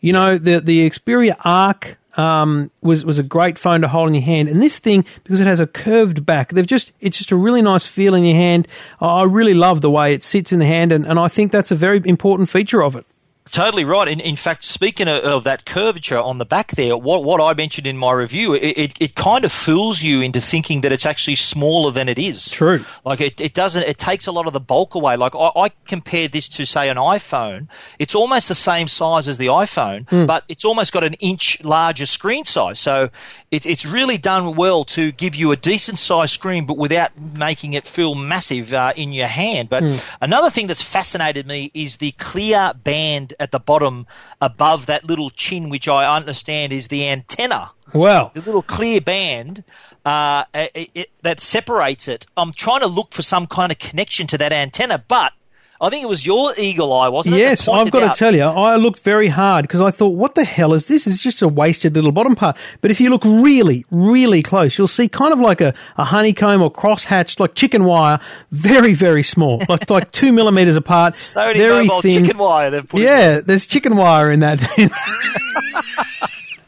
You 0.00 0.12
know, 0.12 0.36
the 0.38 0.60
the 0.60 0.88
Xperia 0.90 1.36
Arc 1.44 1.96
um, 2.16 2.72
was 2.82 3.04
was 3.04 3.20
a 3.20 3.22
great 3.22 3.56
phone 3.58 3.82
to 3.82 3.88
hold 3.88 4.08
in 4.08 4.14
your 4.14 4.24
hand, 4.24 4.48
and 4.48 4.60
this 4.60 4.80
thing 4.80 5.04
because 5.22 5.40
it 5.40 5.46
has 5.46 5.60
a 5.60 5.66
curved 5.68 6.26
back, 6.26 6.50
they've 6.50 6.66
just 6.66 6.90
it's 7.00 7.18
just 7.18 7.30
a 7.30 7.36
really 7.36 7.62
nice 7.62 7.86
feel 7.86 8.14
in 8.16 8.24
your 8.24 8.34
hand. 8.36 8.66
I 9.00 9.06
I 9.06 9.24
really 9.24 9.54
love 9.54 9.80
the 9.80 9.90
way 9.90 10.12
it 10.14 10.24
sits 10.24 10.50
in 10.52 10.58
the 10.58 10.66
hand, 10.66 10.90
and, 10.90 11.06
and 11.06 11.18
I 11.20 11.28
think 11.28 11.52
that's 11.52 11.70
a 11.70 11.76
very 11.76 12.02
important 12.04 12.48
feature 12.48 12.82
of 12.82 12.96
it. 12.96 13.06
Totally 13.50 13.84
right. 13.84 14.08
In, 14.08 14.20
in 14.20 14.36
fact, 14.36 14.64
speaking 14.64 15.08
of, 15.08 15.22
of 15.24 15.44
that 15.44 15.64
curvature 15.64 16.18
on 16.18 16.38
the 16.38 16.44
back 16.44 16.72
there, 16.72 16.96
what, 16.96 17.24
what 17.24 17.40
I 17.40 17.54
mentioned 17.54 17.86
in 17.86 17.96
my 17.96 18.12
review, 18.12 18.54
it, 18.54 18.62
it, 18.62 18.94
it 19.00 19.14
kind 19.14 19.44
of 19.44 19.52
fools 19.52 20.02
you 20.02 20.22
into 20.22 20.40
thinking 20.40 20.82
that 20.82 20.92
it's 20.92 21.06
actually 21.06 21.36
smaller 21.36 21.90
than 21.90 22.08
it 22.08 22.18
is. 22.18 22.50
True. 22.50 22.84
Like 23.04 23.20
it, 23.20 23.40
it 23.40 23.54
doesn't, 23.54 23.82
it 23.84 23.98
takes 23.98 24.26
a 24.26 24.32
lot 24.32 24.46
of 24.46 24.52
the 24.52 24.60
bulk 24.60 24.94
away. 24.94 25.16
Like 25.16 25.34
I, 25.34 25.50
I 25.56 25.68
compared 25.86 26.32
this 26.32 26.48
to 26.50 26.66
say 26.66 26.88
an 26.88 26.96
iPhone. 26.96 27.68
It's 27.98 28.14
almost 28.14 28.48
the 28.48 28.54
same 28.54 28.88
size 28.88 29.28
as 29.28 29.38
the 29.38 29.46
iPhone, 29.46 30.06
but 30.26 30.44
it's 30.48 30.64
almost 30.64 30.92
got 30.92 31.04
an 31.04 31.14
inch 31.14 31.62
larger 31.64 32.06
screen 32.06 32.44
size. 32.44 32.78
So 32.78 33.10
it, 33.50 33.66
it's 33.66 33.86
really 33.86 34.18
done 34.18 34.56
well 34.56 34.84
to 34.84 35.12
give 35.12 35.34
you 35.34 35.52
a 35.52 35.56
decent 35.56 35.98
size 35.98 36.32
screen, 36.32 36.66
but 36.66 36.76
without 36.76 37.18
making 37.18 37.72
it 37.72 37.86
feel 37.86 38.14
massive 38.14 38.72
uh, 38.72 38.92
in 38.96 39.12
your 39.12 39.26
hand. 39.26 39.68
But 39.68 39.82
another 40.20 40.50
thing 40.50 40.66
that's 40.66 40.82
fascinated 40.82 41.46
me 41.46 41.70
is 41.74 41.96
the 41.96 42.12
clear 42.12 42.72
band 42.84 43.34
at 43.40 43.52
the 43.52 43.60
bottom 43.60 44.06
above 44.40 44.86
that 44.86 45.04
little 45.04 45.30
chin, 45.30 45.68
which 45.68 45.88
I 45.88 46.16
understand 46.16 46.72
is 46.72 46.88
the 46.88 47.08
antenna 47.08 47.70
Well, 47.92 48.30
the 48.34 48.40
little 48.40 48.62
clear 48.62 49.00
band 49.00 49.64
uh, 50.04 50.44
it, 50.54 50.90
it, 50.94 51.10
that 51.22 51.40
separates 51.40 52.08
it. 52.08 52.26
I'm 52.36 52.52
trying 52.52 52.80
to 52.80 52.86
look 52.86 53.12
for 53.12 53.22
some 53.22 53.46
kind 53.46 53.70
of 53.70 53.78
connection 53.78 54.26
to 54.28 54.38
that 54.38 54.52
antenna, 54.52 55.04
but 55.06 55.32
I 55.80 55.90
think 55.90 56.02
it 56.02 56.08
was 56.08 56.26
your 56.26 56.52
eagle 56.58 56.92
eye, 56.92 57.08
wasn't 57.08 57.36
it? 57.36 57.38
Yes, 57.38 57.68
I've 57.68 57.92
got 57.92 58.02
out- 58.02 58.14
to 58.14 58.18
tell 58.18 58.34
you, 58.34 58.42
I 58.42 58.74
looked 58.76 58.98
very 59.00 59.28
hard 59.28 59.62
because 59.62 59.80
I 59.80 59.92
thought, 59.92 60.08
what 60.08 60.34
the 60.34 60.44
hell 60.44 60.74
is 60.74 60.88
this? 60.88 61.06
It's 61.06 61.22
just 61.22 61.40
a 61.40 61.46
wasted 61.46 61.94
little 61.94 62.10
bottom 62.10 62.34
part. 62.34 62.56
But 62.80 62.90
if 62.90 63.00
you 63.00 63.10
look 63.10 63.24
really, 63.24 63.86
really 63.90 64.42
close, 64.42 64.76
you'll 64.76 64.88
see 64.88 65.08
kind 65.08 65.32
of 65.32 65.38
like 65.38 65.60
a, 65.60 65.72
a 65.96 66.04
honeycomb 66.04 66.62
or 66.62 66.72
crosshatched, 66.72 67.38
like 67.38 67.54
chicken 67.54 67.84
wire, 67.84 68.18
very, 68.50 68.92
very 68.92 69.22
small, 69.22 69.62
like 69.68 69.88
like 69.88 70.10
two 70.10 70.32
millimeters 70.32 70.74
apart, 70.74 71.14
Sony 71.14 71.56
very 71.56 71.88
thin. 72.02 72.24
chicken 72.24 72.38
wire. 72.38 72.70
They've 72.70 72.88
put 72.88 73.00
in 73.00 73.06
yeah, 73.06 73.40
there's 73.40 73.64
chicken 73.66 73.96
wire 73.96 74.32
in 74.32 74.40
that 74.40 74.58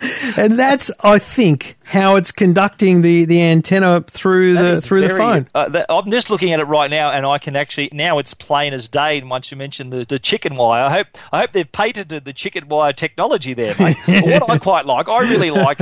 and 0.36 0.58
that's, 0.58 0.90
I 1.00 1.18
think, 1.18 1.76
how 1.90 2.14
it's 2.14 2.30
conducting 2.30 3.02
the, 3.02 3.24
the 3.24 3.42
antenna 3.42 4.00
through 4.02 4.54
That 4.54 4.62
the 4.62 4.80
through 4.80 5.00
the 5.00 5.08
phone. 5.08 5.48
Uh, 5.52 5.68
that, 5.70 5.86
I'm 5.88 6.08
just 6.08 6.30
looking 6.30 6.52
at 6.52 6.60
it 6.60 6.64
right 6.64 6.88
now, 6.88 7.10
and 7.10 7.26
I 7.26 7.38
can 7.38 7.56
actually 7.56 7.88
now 7.92 8.18
it's 8.18 8.32
plain 8.32 8.72
as 8.72 8.86
day. 8.86 9.18
And 9.18 9.28
once 9.28 9.50
you 9.50 9.56
mention 9.56 9.90
the, 9.90 10.04
the 10.04 10.20
chicken 10.20 10.54
wire, 10.54 10.84
I 10.84 10.90
hope 10.90 11.08
I 11.32 11.40
hope 11.40 11.50
they've 11.50 11.70
patented 11.70 12.24
the 12.24 12.32
chicken 12.32 12.68
wire 12.68 12.92
technology 12.92 13.54
there, 13.54 13.74
mate. 13.78 13.96
What 14.06 14.48
I 14.48 14.58
quite 14.58 14.84
like, 14.84 15.08
I 15.08 15.20
really 15.28 15.50
like 15.50 15.80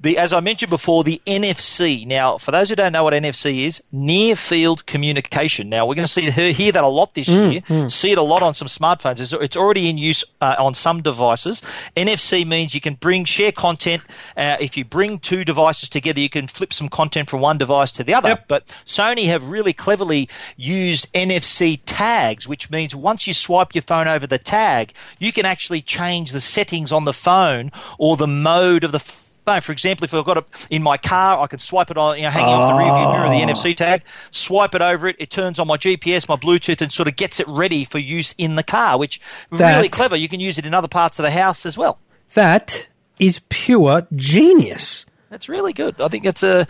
the 0.00 0.16
as 0.18 0.32
I 0.32 0.38
mentioned 0.40 0.70
before, 0.70 1.02
the 1.02 1.20
NFC. 1.26 2.06
Now, 2.06 2.38
for 2.38 2.52
those 2.52 2.68
who 2.68 2.76
don't 2.76 2.92
know 2.92 3.02
what 3.02 3.12
NFC 3.12 3.66
is, 3.66 3.82
near 3.90 4.36
field 4.36 4.86
communication. 4.86 5.68
Now 5.68 5.86
we're 5.86 5.96
going 5.96 6.06
to 6.06 6.12
see 6.12 6.30
hear 6.30 6.70
that 6.70 6.84
a 6.84 6.88
lot 6.88 7.14
this 7.14 7.28
year. 7.28 7.62
See 7.88 8.12
it 8.12 8.18
a 8.18 8.22
lot 8.22 8.42
on 8.42 8.54
some 8.54 8.68
smartphones. 8.68 9.18
It's, 9.18 9.32
it's 9.32 9.56
already 9.56 9.88
in 9.88 9.98
use 9.98 10.24
uh, 10.40 10.54
on 10.58 10.74
some 10.74 11.02
devices. 11.02 11.62
NFC 11.96 12.46
means 12.46 12.74
you 12.74 12.80
can 12.80 12.94
bring 12.94 13.24
share 13.24 13.50
content. 13.50 14.04
Uh, 14.36 14.56
if 14.60 14.76
you 14.76 14.84
bring 14.84 15.18
two 15.18 15.44
devices 15.48 15.88
together, 15.88 16.20
you 16.20 16.28
can 16.28 16.46
flip 16.46 16.72
some 16.72 16.88
content 16.88 17.28
from 17.28 17.40
one 17.40 17.58
device 17.58 17.90
to 17.92 18.04
the 18.04 18.14
other. 18.14 18.28
Yep. 18.28 18.44
But 18.46 18.66
Sony 18.86 19.24
have 19.26 19.48
really 19.48 19.72
cleverly 19.72 20.28
used 20.56 21.12
NFC 21.12 21.80
tags, 21.84 22.46
which 22.46 22.70
means 22.70 22.94
once 22.94 23.26
you 23.26 23.32
swipe 23.32 23.74
your 23.74 23.82
phone 23.82 24.06
over 24.06 24.26
the 24.26 24.38
tag, 24.38 24.92
you 25.18 25.32
can 25.32 25.44
actually 25.44 25.80
change 25.80 26.30
the 26.30 26.40
settings 26.40 26.92
on 26.92 27.04
the 27.04 27.12
phone 27.12 27.72
or 27.98 28.16
the 28.16 28.28
mode 28.28 28.84
of 28.84 28.92
the 28.92 29.00
phone. 29.00 29.62
For 29.62 29.72
example, 29.72 30.04
if 30.04 30.12
I've 30.12 30.26
got 30.26 30.36
it 30.36 30.66
in 30.68 30.82
my 30.82 30.98
car, 30.98 31.40
I 31.42 31.46
can 31.46 31.58
swipe 31.58 31.90
it 31.90 31.96
on, 31.96 32.18
you 32.18 32.24
know, 32.24 32.30
hanging 32.30 32.50
off 32.52 32.68
the 32.68 32.74
rear 32.74 32.92
view 32.94 33.08
mirror, 33.10 33.30
the 33.30 33.52
NFC 33.52 33.74
tag, 33.74 34.02
swipe 34.30 34.74
it 34.74 34.82
over 34.82 35.08
it, 35.08 35.16
it 35.18 35.30
turns 35.30 35.58
on 35.58 35.66
my 35.66 35.78
GPS, 35.78 36.28
my 36.28 36.36
Bluetooth, 36.36 36.82
and 36.82 36.92
sort 36.92 37.08
of 37.08 37.16
gets 37.16 37.40
it 37.40 37.48
ready 37.48 37.86
for 37.86 37.98
use 37.98 38.34
in 38.36 38.56
the 38.56 38.62
car, 38.62 38.98
which 38.98 39.20
That- 39.50 39.76
really 39.76 39.88
clever. 39.88 40.16
You 40.16 40.28
can 40.28 40.38
use 40.38 40.58
it 40.58 40.66
in 40.66 40.74
other 40.74 40.86
parts 40.86 41.18
of 41.18 41.24
the 41.24 41.30
house 41.30 41.64
as 41.64 41.78
well. 41.78 41.98
That 42.34 42.88
is 43.18 43.40
pure 43.48 44.06
genius. 44.14 45.06
That's 45.30 45.48
really 45.48 45.72
good. 45.74 46.00
I 46.00 46.08
think 46.08 46.24
it's 46.24 46.42
a 46.42 46.66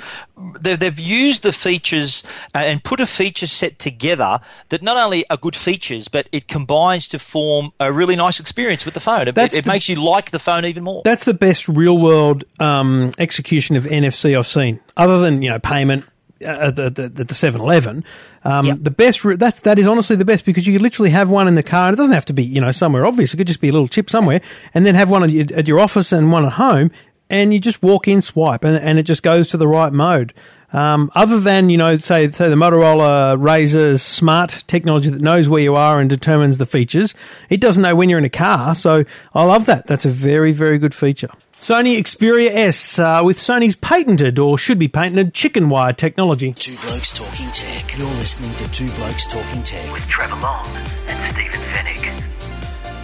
they've, 0.60 0.78
they've 0.78 0.98
used 0.98 1.44
the 1.44 1.52
features 1.52 2.24
uh, 2.54 2.58
and 2.58 2.82
put 2.82 2.98
a 3.00 3.06
feature 3.06 3.46
set 3.46 3.78
together 3.78 4.40
that 4.70 4.82
not 4.82 4.96
only 4.96 5.28
are 5.30 5.36
good 5.36 5.54
features, 5.54 6.08
but 6.08 6.28
it 6.32 6.48
combines 6.48 7.06
to 7.08 7.18
form 7.20 7.70
a 7.78 7.92
really 7.92 8.16
nice 8.16 8.40
experience 8.40 8.84
with 8.84 8.94
the 8.94 9.00
phone. 9.00 9.28
It, 9.28 9.38
it, 9.38 9.54
it 9.54 9.64
the- 9.64 9.70
makes 9.70 9.88
you 9.88 9.96
like 10.02 10.32
the 10.32 10.40
phone 10.40 10.64
even 10.64 10.82
more. 10.82 11.02
That's 11.04 11.24
the 11.24 11.34
best 11.34 11.68
real 11.68 11.98
world 11.98 12.44
um, 12.58 13.12
execution 13.18 13.76
of 13.76 13.84
NFC 13.84 14.36
I've 14.36 14.46
seen, 14.46 14.80
other 14.96 15.20
than 15.20 15.40
you 15.42 15.50
know 15.50 15.60
payment 15.60 16.04
at 16.40 16.76
the 16.76 16.88
the, 16.90 17.08
the 17.08 17.24
7-Eleven. 17.24 18.04
Um, 18.44 18.66
Yep. 18.66 18.78
The 18.82 18.90
best 18.92 19.20
that's 19.38 19.58
that 19.60 19.78
is 19.78 19.86
honestly 19.88 20.14
the 20.16 20.24
best 20.24 20.44
because 20.44 20.66
you 20.66 20.72
could 20.72 20.82
literally 20.82 21.10
have 21.10 21.28
one 21.28 21.48
in 21.48 21.56
the 21.56 21.62
car. 21.64 21.88
and 21.88 21.94
It 21.94 21.96
doesn't 21.96 22.12
have 22.12 22.24
to 22.26 22.32
be 22.32 22.44
you 22.44 22.60
know 22.60 22.70
somewhere 22.70 23.04
obvious. 23.06 23.34
It 23.34 23.36
could 23.36 23.46
just 23.48 23.60
be 23.60 23.68
a 23.68 23.72
little 23.72 23.88
chip 23.88 24.08
somewhere, 24.10 24.40
and 24.74 24.86
then 24.86 24.94
have 24.94 25.10
one 25.10 25.22
at 25.24 25.30
your, 25.30 25.46
at 25.54 25.66
your 25.68 25.80
office 25.80 26.12
and 26.12 26.30
one 26.32 26.44
at 26.46 26.52
home, 26.52 26.90
and 27.30 27.52
you 27.52 27.60
just 27.60 27.82
walk 27.82 28.08
in, 28.08 28.22
swipe, 28.22 28.64
and, 28.64 28.76
and 28.76 28.98
it 28.98 29.04
just 29.04 29.22
goes 29.22 29.48
to 29.48 29.56
the 29.56 29.68
right 29.68 29.92
mode. 29.92 30.32
Um, 30.72 31.10
other 31.14 31.40
than 31.40 31.70
you 31.70 31.78
know, 31.78 31.96
say 31.96 32.30
say 32.30 32.48
the 32.48 32.54
Motorola 32.54 33.38
Razr's 33.38 34.02
smart 34.02 34.64
technology 34.66 35.08
that 35.08 35.22
knows 35.22 35.48
where 35.48 35.62
you 35.62 35.74
are 35.74 35.98
and 35.98 36.10
determines 36.10 36.58
the 36.58 36.66
features, 36.66 37.14
it 37.48 37.60
doesn't 37.60 37.82
know 37.82 37.96
when 37.96 38.10
you're 38.10 38.18
in 38.18 38.26
a 38.26 38.30
car. 38.30 38.74
So 38.74 39.04
I 39.34 39.44
love 39.44 39.64
that. 39.66 39.86
That's 39.86 40.04
a 40.04 40.10
very 40.10 40.52
very 40.52 40.78
good 40.78 40.94
feature. 40.94 41.30
Sony 41.60 41.98
Xperia 41.98 42.50
S 42.50 42.98
uh, 42.98 43.22
with 43.24 43.38
Sony's 43.38 43.76
patented 43.76 44.38
or 44.38 44.58
should 44.58 44.78
be 44.78 44.88
patented 44.88 45.34
chicken 45.34 45.68
wire 45.68 45.92
technology. 45.92 46.52
Two 46.52 46.76
Blokes 46.82 47.12
Talking 47.12 47.50
Tech. 47.52 47.98
You're 47.98 48.06
listening 48.10 48.54
to 48.56 48.70
Two 48.70 48.90
Blokes 48.92 49.26
Talking 49.26 49.62
Tech. 49.62 49.90
With 49.92 50.06
Trevor 50.06 50.36
Long 50.36 50.66
and 51.08 51.34
Stephen 51.34 51.60
Fenech. 51.60 51.97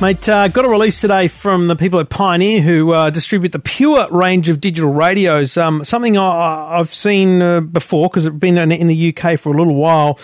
Mate, 0.05 0.29
uh, 0.29 0.49
got 0.49 0.67
a 0.67 0.69
release 0.69 1.01
today 1.01 1.29
from 1.29 1.67
the 1.67 1.77
people 1.77 1.99
at 1.99 2.11
Pioneer 2.11 2.61
who 2.61 2.93
uh, 2.93 3.09
distribute 3.09 3.53
the 3.53 3.59
Pure 3.59 4.09
range 4.11 4.51
of 4.51 4.61
digital 4.61 4.93
radios. 4.93 5.57
Um, 5.57 5.83
something 5.83 6.19
I, 6.19 6.79
I've 6.79 6.93
seen 6.93 7.41
uh, 7.41 7.63
before 7.63 8.11
because 8.11 8.27
it's 8.27 8.37
been 8.37 8.59
in, 8.59 8.87
the 8.87 9.17
UK 9.17 9.41
for 9.41 9.49
a 9.49 9.57
little 9.57 9.75
while. 9.75 10.19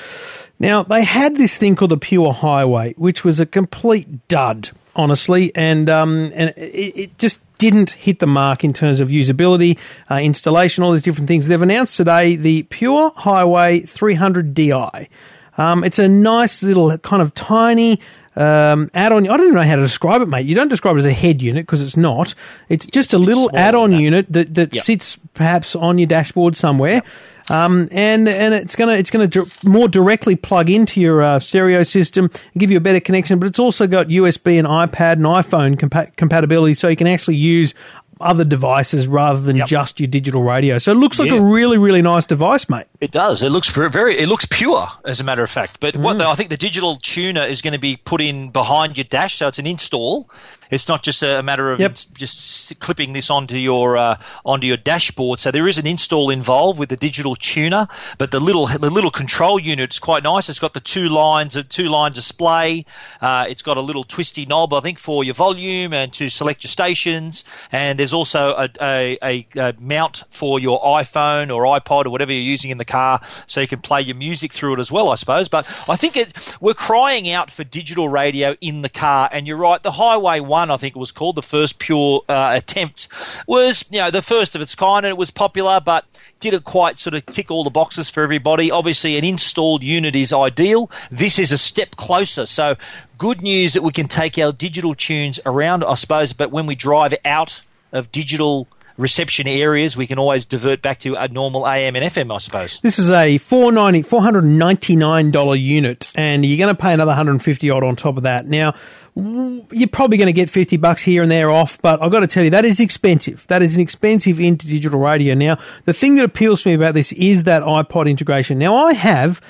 Now, 0.58 0.82
they 0.82 1.02
had 1.02 1.36
this 1.36 1.56
thing 1.56 1.76
called 1.76 1.92
the 1.92 1.96
Pure 1.96 2.34
Highway, 2.34 2.92
which 2.98 3.24
was 3.24 3.40
a 3.40 3.46
complete 3.46 4.28
dud, 4.28 4.68
honestly, 4.94 5.50
and 5.54 5.88
um, 5.88 6.30
and 6.34 6.50
it, 6.58 6.98
it 6.98 7.18
just 7.18 7.40
didn't 7.56 7.92
hit 7.92 8.18
the 8.18 8.26
mark 8.26 8.62
in 8.62 8.74
terms 8.74 9.00
of 9.00 9.08
usability, 9.08 9.78
uh, 10.10 10.16
installation, 10.16 10.84
all 10.84 10.92
these 10.92 11.00
different 11.00 11.26
things. 11.26 11.48
They've 11.48 11.62
announced 11.62 11.96
today 11.96 12.36
the 12.36 12.64
Pure 12.64 13.14
Highway 13.16 13.80
300Di. 13.80 15.08
Um, 15.56 15.84
it's 15.84 15.98
a 15.98 16.06
nice 16.06 16.62
little 16.62 16.98
kind 16.98 17.22
of 17.22 17.34
tiny 17.34 17.98
um, 18.36 18.90
add-on. 18.94 19.24
I 19.28 19.36
don't 19.36 19.46
even 19.46 19.54
know 19.54 19.62
how 19.62 19.76
to 19.76 19.82
describe 19.82 20.22
it, 20.22 20.28
mate. 20.28 20.46
You 20.46 20.54
don't 20.54 20.68
describe 20.68 20.96
it 20.96 21.00
as 21.00 21.06
a 21.06 21.12
head 21.12 21.42
unit 21.42 21.66
because 21.66 21.82
it's 21.82 21.96
not. 21.96 22.34
It's 22.68 22.86
just 22.86 23.12
a 23.12 23.18
little 23.18 23.50
add-on 23.54 23.90
that. 23.90 24.00
unit 24.00 24.26
that, 24.32 24.54
that 24.54 24.74
Yep. 24.74 24.84
sits 24.84 25.16
perhaps 25.34 25.74
on 25.74 25.98
your 25.98 26.06
dashboard 26.06 26.56
somewhere. 26.56 27.02
Um, 27.48 27.88
and 27.90 28.28
and 28.28 28.54
it's 28.54 28.76
gonna 28.76 28.92
it's 28.92 29.10
gonna 29.10 29.28
more 29.64 29.88
directly 29.88 30.36
plug 30.36 30.70
into 30.70 31.00
your 31.00 31.20
uh, 31.20 31.40
stereo 31.40 31.82
system 31.82 32.26
and 32.32 32.60
give 32.60 32.70
you 32.70 32.76
a 32.76 32.80
better 32.80 33.00
connection. 33.00 33.40
But 33.40 33.46
it's 33.48 33.58
also 33.58 33.88
got 33.88 34.06
USB 34.06 34.56
and 34.56 34.68
iPad 34.68 35.14
and 35.14 35.24
iPhone 35.24 35.74
compa- 35.76 36.14
compatibility, 36.14 36.74
so 36.74 36.86
you 36.86 36.94
can 36.94 37.08
actually 37.08 37.36
use 37.36 37.74
other 38.20 38.44
devices 38.44 39.06
rather 39.08 39.40
than 39.40 39.56
Yep. 39.56 39.68
just 39.68 40.00
your 40.00 40.06
digital 40.06 40.42
radio. 40.42 40.78
So 40.78 40.92
it 40.92 40.96
looks 40.96 41.18
like 41.18 41.30
Yeah. 41.30 41.38
a 41.38 41.42
really 41.42 41.78
really 41.78 42.02
nice 42.02 42.26
device, 42.26 42.68
mate. 42.68 42.86
It 43.00 43.10
does. 43.10 43.42
It 43.42 43.50
looks 43.50 43.68
very. 43.70 44.18
It 44.18 44.28
looks 44.28 44.46
pure, 44.50 44.88
as 45.04 45.20
a 45.20 45.24
matter 45.24 45.42
of 45.42 45.50
fact. 45.50 45.78
But 45.80 45.94
Mm. 45.94 46.00
what 46.02 46.18
the, 46.18 46.26
I 46.28 46.34
think 46.34 46.50
the 46.50 46.56
digital 46.56 46.96
tuner 46.96 47.44
is 47.44 47.62
going 47.62 47.72
to 47.72 47.78
be 47.78 47.96
put 47.96 48.20
in 48.20 48.50
behind 48.50 48.96
your 48.98 49.04
dash, 49.04 49.34
so 49.34 49.48
it's 49.48 49.58
an 49.58 49.66
install. 49.66 50.28
It's 50.70 50.88
not 50.88 51.02
just 51.02 51.22
a 51.22 51.42
matter 51.42 51.72
of 51.72 51.80
Yep. 51.80 51.98
just 52.14 52.78
clipping 52.80 53.12
this 53.12 53.30
onto 53.30 53.56
your 53.56 53.96
uh, 53.96 54.18
onto 54.44 54.66
your 54.66 54.76
dashboard. 54.76 55.40
So 55.40 55.50
there 55.50 55.66
is 55.68 55.78
an 55.78 55.86
install 55.86 56.30
involved 56.30 56.78
with 56.78 56.88
the 56.88 56.96
digital 56.96 57.34
tuner. 57.36 57.88
But 58.18 58.30
the 58.30 58.40
little 58.40 58.66
the 58.66 58.90
little 58.90 59.10
control 59.10 59.58
unit 59.58 59.92
is 59.92 59.98
quite 59.98 60.22
nice. 60.22 60.48
It's 60.48 60.58
got 60.58 60.74
the 60.74 60.80
two 60.80 61.08
lines 61.08 61.56
of 61.56 61.68
two 61.68 61.88
line 61.88 62.12
display. 62.12 62.84
Uh, 63.20 63.46
it's 63.48 63.62
got 63.62 63.76
a 63.76 63.80
little 63.80 64.04
twisty 64.04 64.44
knob, 64.46 64.74
I 64.74 64.80
think, 64.80 64.98
for 64.98 65.24
your 65.24 65.34
volume 65.34 65.94
and 65.94 66.12
to 66.14 66.28
select 66.28 66.62
your 66.64 66.68
stations. 66.68 67.44
And 67.72 67.98
there's 67.98 68.12
also 68.12 68.50
a, 68.50 68.68
a, 68.80 69.18
a, 69.22 69.46
a 69.56 69.74
mount 69.80 70.24
for 70.30 70.60
your 70.60 70.80
iPhone 70.82 71.54
or 71.54 71.64
iPod 71.64 72.04
or 72.06 72.10
whatever 72.10 72.32
you're 72.32 72.42
using 72.42 72.70
in 72.70 72.76
the 72.78 72.84
car, 72.84 73.20
so 73.46 73.60
you 73.60 73.66
can 73.66 73.80
play 73.80 74.02
your 74.02 74.16
music 74.16 74.52
through 74.52 74.74
it 74.74 74.78
as 74.80 74.92
well, 74.92 75.08
I 75.08 75.14
suppose. 75.14 75.48
But 75.48 75.66
I 75.88 75.96
think 75.96 76.16
it, 76.16 76.56
we're 76.60 76.74
crying 76.74 77.30
out 77.30 77.50
for 77.50 77.64
digital 77.64 78.08
radio 78.08 78.54
in 78.60 78.82
the 78.82 78.88
car, 78.90 79.28
and 79.32 79.46
you're 79.46 79.56
right. 79.56 79.82
The 79.82 79.92
Highway 79.92 80.40
One, 80.40 80.59
I 80.68 80.76
think 80.76 80.96
it 80.96 80.98
was 80.98 81.12
called, 81.12 81.36
the 81.36 81.42
first 81.42 81.78
pure 81.78 82.22
uh, 82.28 82.50
attempt, 82.52 83.06
was 83.46 83.84
you 83.90 84.00
know 84.00 84.10
the 84.10 84.20
first 84.20 84.56
of 84.56 84.60
its 84.60 84.74
kind, 84.74 85.06
and 85.06 85.10
it 85.10 85.16
was 85.16 85.30
popular, 85.30 85.80
but 85.80 86.04
didn't 86.40 86.64
quite 86.64 86.98
sort 86.98 87.14
of 87.14 87.24
tick 87.26 87.52
all 87.52 87.62
the 87.62 87.70
boxes 87.70 88.08
for 88.08 88.24
everybody. 88.24 88.70
Obviously, 88.70 89.16
an 89.16 89.24
installed 89.24 89.84
unit 89.84 90.16
is 90.16 90.32
ideal. 90.32 90.90
This 91.10 91.38
is 91.38 91.52
a 91.52 91.58
step 91.58 91.94
closer, 91.94 92.46
so 92.46 92.74
good 93.16 93.42
news 93.42 93.74
that 93.74 93.82
we 93.82 93.92
can 93.92 94.08
take 94.08 94.36
our 94.38 94.50
digital 94.50 94.94
tunes 94.94 95.38
around, 95.46 95.84
I 95.84 95.94
suppose. 95.94 96.32
But 96.32 96.50
when 96.50 96.66
we 96.66 96.74
drive 96.74 97.14
out 97.24 97.62
of 97.92 98.10
digital 98.10 98.66
reception 99.00 99.48
areas, 99.48 99.96
we 99.96 100.06
can 100.06 100.18
always 100.18 100.44
divert 100.44 100.82
back 100.82 100.98
to 101.00 101.14
a 101.14 101.26
normal 101.28 101.66
AM 101.66 101.96
and 101.96 102.04
FM, 102.04 102.34
I 102.34 102.38
suppose. 102.38 102.78
This 102.82 102.98
is 102.98 103.10
a 103.10 103.38
$490 103.38 104.04
$499 104.04 105.60
unit, 105.60 106.12
and 106.14 106.44
you're 106.44 106.58
going 106.58 106.74
to 106.74 106.80
pay 106.80 106.92
another 106.92 107.10
150 107.10 107.70
odd 107.70 107.84
on 107.84 107.96
top 107.96 108.16
of 108.16 108.24
that. 108.24 108.46
Now, 108.46 108.74
you're 109.14 109.88
probably 109.88 110.18
going 110.18 110.26
to 110.26 110.32
get 110.32 110.50
50 110.50 110.76
bucks 110.76 111.02
here 111.02 111.22
and 111.22 111.30
there 111.30 111.50
off, 111.50 111.80
but 111.82 112.02
I've 112.02 112.10
got 112.10 112.20
to 112.20 112.26
tell 112.26 112.44
you, 112.44 112.50
that 112.50 112.64
is 112.64 112.80
expensive. 112.80 113.46
That 113.48 113.62
is 113.62 113.74
an 113.74 113.80
expensive 113.80 114.40
into 114.40 114.66
digital 114.66 115.00
radio. 115.00 115.34
Now, 115.34 115.58
the 115.84 115.92
thing 115.92 116.14
that 116.16 116.24
appeals 116.24 116.62
to 116.62 116.68
me 116.68 116.74
about 116.74 116.94
this 116.94 117.12
is 117.12 117.44
that 117.44 117.62
iPod 117.62 118.08
integration. 118.08 118.58
Now, 118.58 118.76
I 118.76 118.92
have 118.92 119.40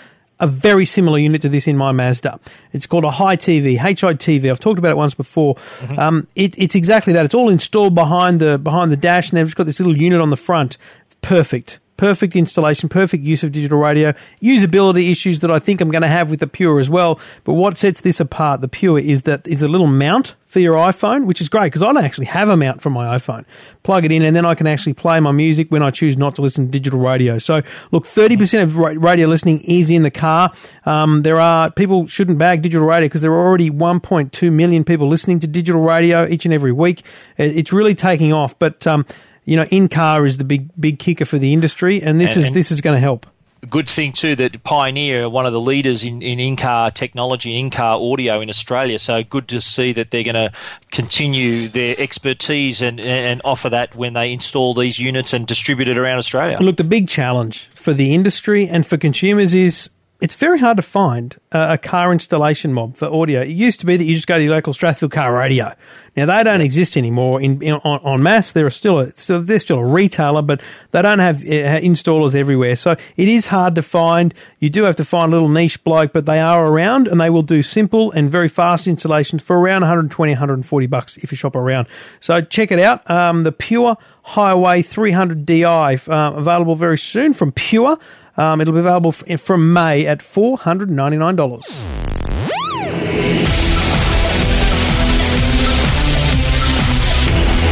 a 0.41 0.47
very 0.47 0.85
similar 0.85 1.19
unit 1.19 1.43
to 1.43 1.49
this 1.49 1.67
in 1.67 1.77
my 1.77 1.93
Mazda. 1.93 2.41
It's 2.73 2.87
called 2.87 3.05
a 3.05 3.11
High 3.11 3.37
TV, 3.37 3.77
HITV. 3.79 4.51
I've 4.51 4.61
talked 4.61 4.79
about 4.79 4.91
it 4.91 4.97
once 4.97 5.15
before. 5.15 5.57
Um, 5.99 6.27
it, 6.35 6.59
it's 6.59 6.75
exactly 6.75 7.13
that. 7.13 7.25
It's 7.25 7.35
all 7.35 7.49
installed 7.49 7.95
behind 7.95 8.41
the 8.41 8.59
behind 8.59 8.91
the 8.91 8.97
dash, 8.97 9.31
and 9.31 9.37
they've 9.37 9.47
just 9.47 9.57
got 9.57 9.67
this 9.67 9.79
little 9.79 9.97
unit 9.97 10.21
on 10.21 10.31
the 10.31 10.37
front. 10.37 10.77
Perfect. 11.21 11.79
Perfect 12.01 12.35
installation, 12.35 12.89
perfect 12.89 13.25
use 13.25 13.43
of 13.43 13.53
digital 13.53 13.77
radio. 13.77 14.15
Usability 14.41 15.11
issues 15.11 15.41
that 15.41 15.51
I 15.51 15.59
think 15.59 15.83
I'm 15.83 15.91
going 15.91 16.01
to 16.01 16.09
have 16.09 16.31
with 16.31 16.41
the 16.41 16.47
Pure 16.47 16.81
as 16.81 16.89
well. 16.89 17.21
But 17.45 17.53
what 17.53 17.77
sets 17.77 18.01
this 18.01 18.21
apart, 18.21 18.63
the 18.63 18.69
Pure, 18.69 19.01
is 19.01 19.25
that 19.25 19.47
is 19.47 19.61
a 19.61 19.69
little 19.69 19.87
mount 19.87 20.35
for 20.47 20.61
your 20.61 20.77
iPhone, 20.77 21.27
which 21.27 21.43
is 21.43 21.51
great 21.51 21.67
because 21.67 21.83
I 21.83 21.93
don't 21.93 22.03
actually 22.03 22.25
have 22.25 22.49
a 22.49 22.57
mount 22.57 22.81
for 22.81 22.89
my 22.89 23.19
iPhone. 23.19 23.45
Plug 23.83 24.07
it 24.07 24.13
in, 24.13 24.25
and 24.25 24.35
then 24.35 24.47
I 24.47 24.55
can 24.55 24.67
actually 24.67 24.95
play 24.95 25.21
my 25.21 25.31
music 25.31 25.71
when 25.71 25.83
I 25.83 25.91
choose 25.91 26.17
not 26.17 26.35
to 26.37 26.43
listen 26.43 26.65
to 26.65 26.71
digital 26.71 27.01
radio. 27.01 27.37
So, 27.37 27.61
look, 27.91 28.05
30% 28.05 28.63
of 28.63 28.79
radio 28.79 29.29
listening 29.29 29.61
is 29.61 29.91
in 29.91 30.03
the 30.03 30.11
car. 30.11 30.55
Um, 30.87 31.21
there 31.21 31.39
are 31.39 31.71
people 31.71 32.07
shouldn't 32.07 32.39
bag 32.39 32.63
digital 32.63 32.87
radio 32.87 33.09
because 33.09 33.21
there 33.21 33.33
are 33.33 33.47
already 33.47 33.71
1.2 33.71 34.51
million 34.51 34.85
people 34.85 35.07
listening 35.07 35.39
to 35.41 35.47
digital 35.47 35.83
radio 35.83 36.27
each 36.27 36.47
and 36.47 36.55
every 36.55 36.73
week. 36.73 37.03
It's 37.37 37.75
really 37.75 37.95
taking 37.95 38.33
off, 38.33 38.59
but. 38.59 38.87
Um, 38.87 39.05
you 39.45 39.57
know, 39.57 39.65
in 39.65 39.89
car 39.89 40.27
is 40.27 40.39
the 40.39 40.45
big 40.45 40.69
big 40.79 40.99
kicker 40.99 41.25
for 41.25 41.39
the 41.39 41.53
industry, 41.53 42.03
and 42.03 42.21
this 42.21 42.31
And- 42.33 42.41
is 42.41 42.47
and- 42.47 42.57
this 42.57 42.71
is 42.71 42.81
going 42.81 42.95
to 42.97 43.01
help. 43.01 43.27
good 43.69 43.87
thing 43.89 44.11
too 44.13 44.35
that 44.37 44.63
Pioneer, 44.63 45.25
are 45.25 45.29
one 45.29 45.45
of 45.45 45.53
the 45.53 45.61
leaders 45.61 46.03
in, 46.03 46.23
in 46.23 46.41
in-car 46.41 46.91
technology, 46.91 47.59
in-car 47.59 48.01
audio 48.01 48.41
in 48.41 48.49
Australia. 48.49 48.99
So 48.99 49.23
good 49.23 49.49
to 49.49 49.61
see 49.61 49.93
that 49.93 50.11
they're 50.11 50.25
going 50.25 50.35
to 50.35 50.51
continue 50.93 51.69
their 51.69 51.95
expertise 51.99 52.81
and, 52.81 53.05
and 53.05 53.43
offer 53.45 53.69
that 53.69 53.95
when 53.95 54.15
they 54.15 54.33
install 54.33 54.73
these 54.73 54.99
units 54.99 55.35
and 55.35 55.47
distribute 55.47 55.89
it 55.89 55.99
around 55.99 56.17
Australia. 56.17 56.57
Look, 56.59 56.79
the 56.79 56.85
big 56.85 57.07
challenge 57.07 57.67
for 57.75 57.93
the 57.93 58.15
industry 58.15 58.67
and 58.67 58.87
for 58.87 58.97
consumers 58.97 59.53
is 59.53 59.91
it's 60.21 60.35
very 60.35 60.59
hard 60.59 60.77
to 60.77 60.83
find 60.83 61.37
a, 61.51 61.73
a 61.73 61.79
car 61.79 62.13
installation 62.13 62.73
mob 62.73 62.97
for 62.97 63.07
audio. 63.07 63.41
It 63.41 63.49
used 63.49 63.81
to 63.81 63.87
be 63.87 63.97
that 63.97 64.05
you 64.05 64.15
just 64.15 64.27
go 64.27 64.37
to 64.37 64.43
your 64.43 64.55
local 64.55 64.73
Strathfield 64.73 65.13
car 65.13 65.37
radio. 65.37 65.75
Now 66.17 66.27
they 66.27 66.43
don't 66.45 66.61
exist 66.61 66.97
anymore 66.97 67.41
in, 67.41 67.63
in 67.63 67.75
on, 67.75 68.01
on 68.03 68.23
mass. 68.23 68.53
They're 68.53 68.69
still, 68.71 68.99
a, 68.99 69.17
still 69.17 69.43
they're 69.43 69.61
still 69.61 69.79
a 69.79 69.85
retailer, 69.85 70.43
but 70.43 70.61
they 70.91 71.01
don't 71.03 71.21
have 71.21 71.43
uh, 71.43 71.81
installers 71.81 72.35
everywhere. 72.35 72.77
So 72.77 72.97
it 73.17 73.29
is 73.29 73.47
hard 73.47 73.75
to 73.77 73.83
find. 73.83 74.35
You 74.59 74.69
do 74.69 74.85
have 74.85 74.97
to 74.97 75.05
find 75.05 75.33
a 75.33 75.37
little 75.37 75.49
niche 75.49 75.83
bloke, 75.85 76.13
but 76.13 76.27
they 76.27 76.41
are 76.41 76.67
around 76.67 77.09
and 77.09 77.21
they 77.21 77.31
will 77.31 77.43
do 77.43 77.63
simple 77.63 78.11
and 78.13 78.31
very 78.31 78.49
fast 78.49 78.87
installations 78.87 79.43
for 79.43 79.59
around 79.59 79.83
120, 79.83 80.33
140 80.33 80.87
bucks 80.87 81.17
if 81.19 81.33
you 81.33 81.37
shop 81.37 81.57
around. 81.57 81.89
So 82.21 82.41
check 82.41 82.71
it 82.71 82.81
out. 82.81 83.09
Um, 83.11 83.45
the 83.45 83.53
Pure 83.53 83.97
Highway 84.23 84.83
300 84.83 85.47
Di 85.47 85.65
uh, 85.65 85.97
available 86.33 86.77
very 86.77 86.99
soon 86.99 87.33
from 87.33 87.53
Pure. 87.53 87.99
Um, 88.41 88.63
it'll 88.63 88.73
be 88.73 88.81
available 88.81 89.13
from 89.13 89.75
May 89.75 90.07
at 90.07 90.21
$499. 90.21 92.01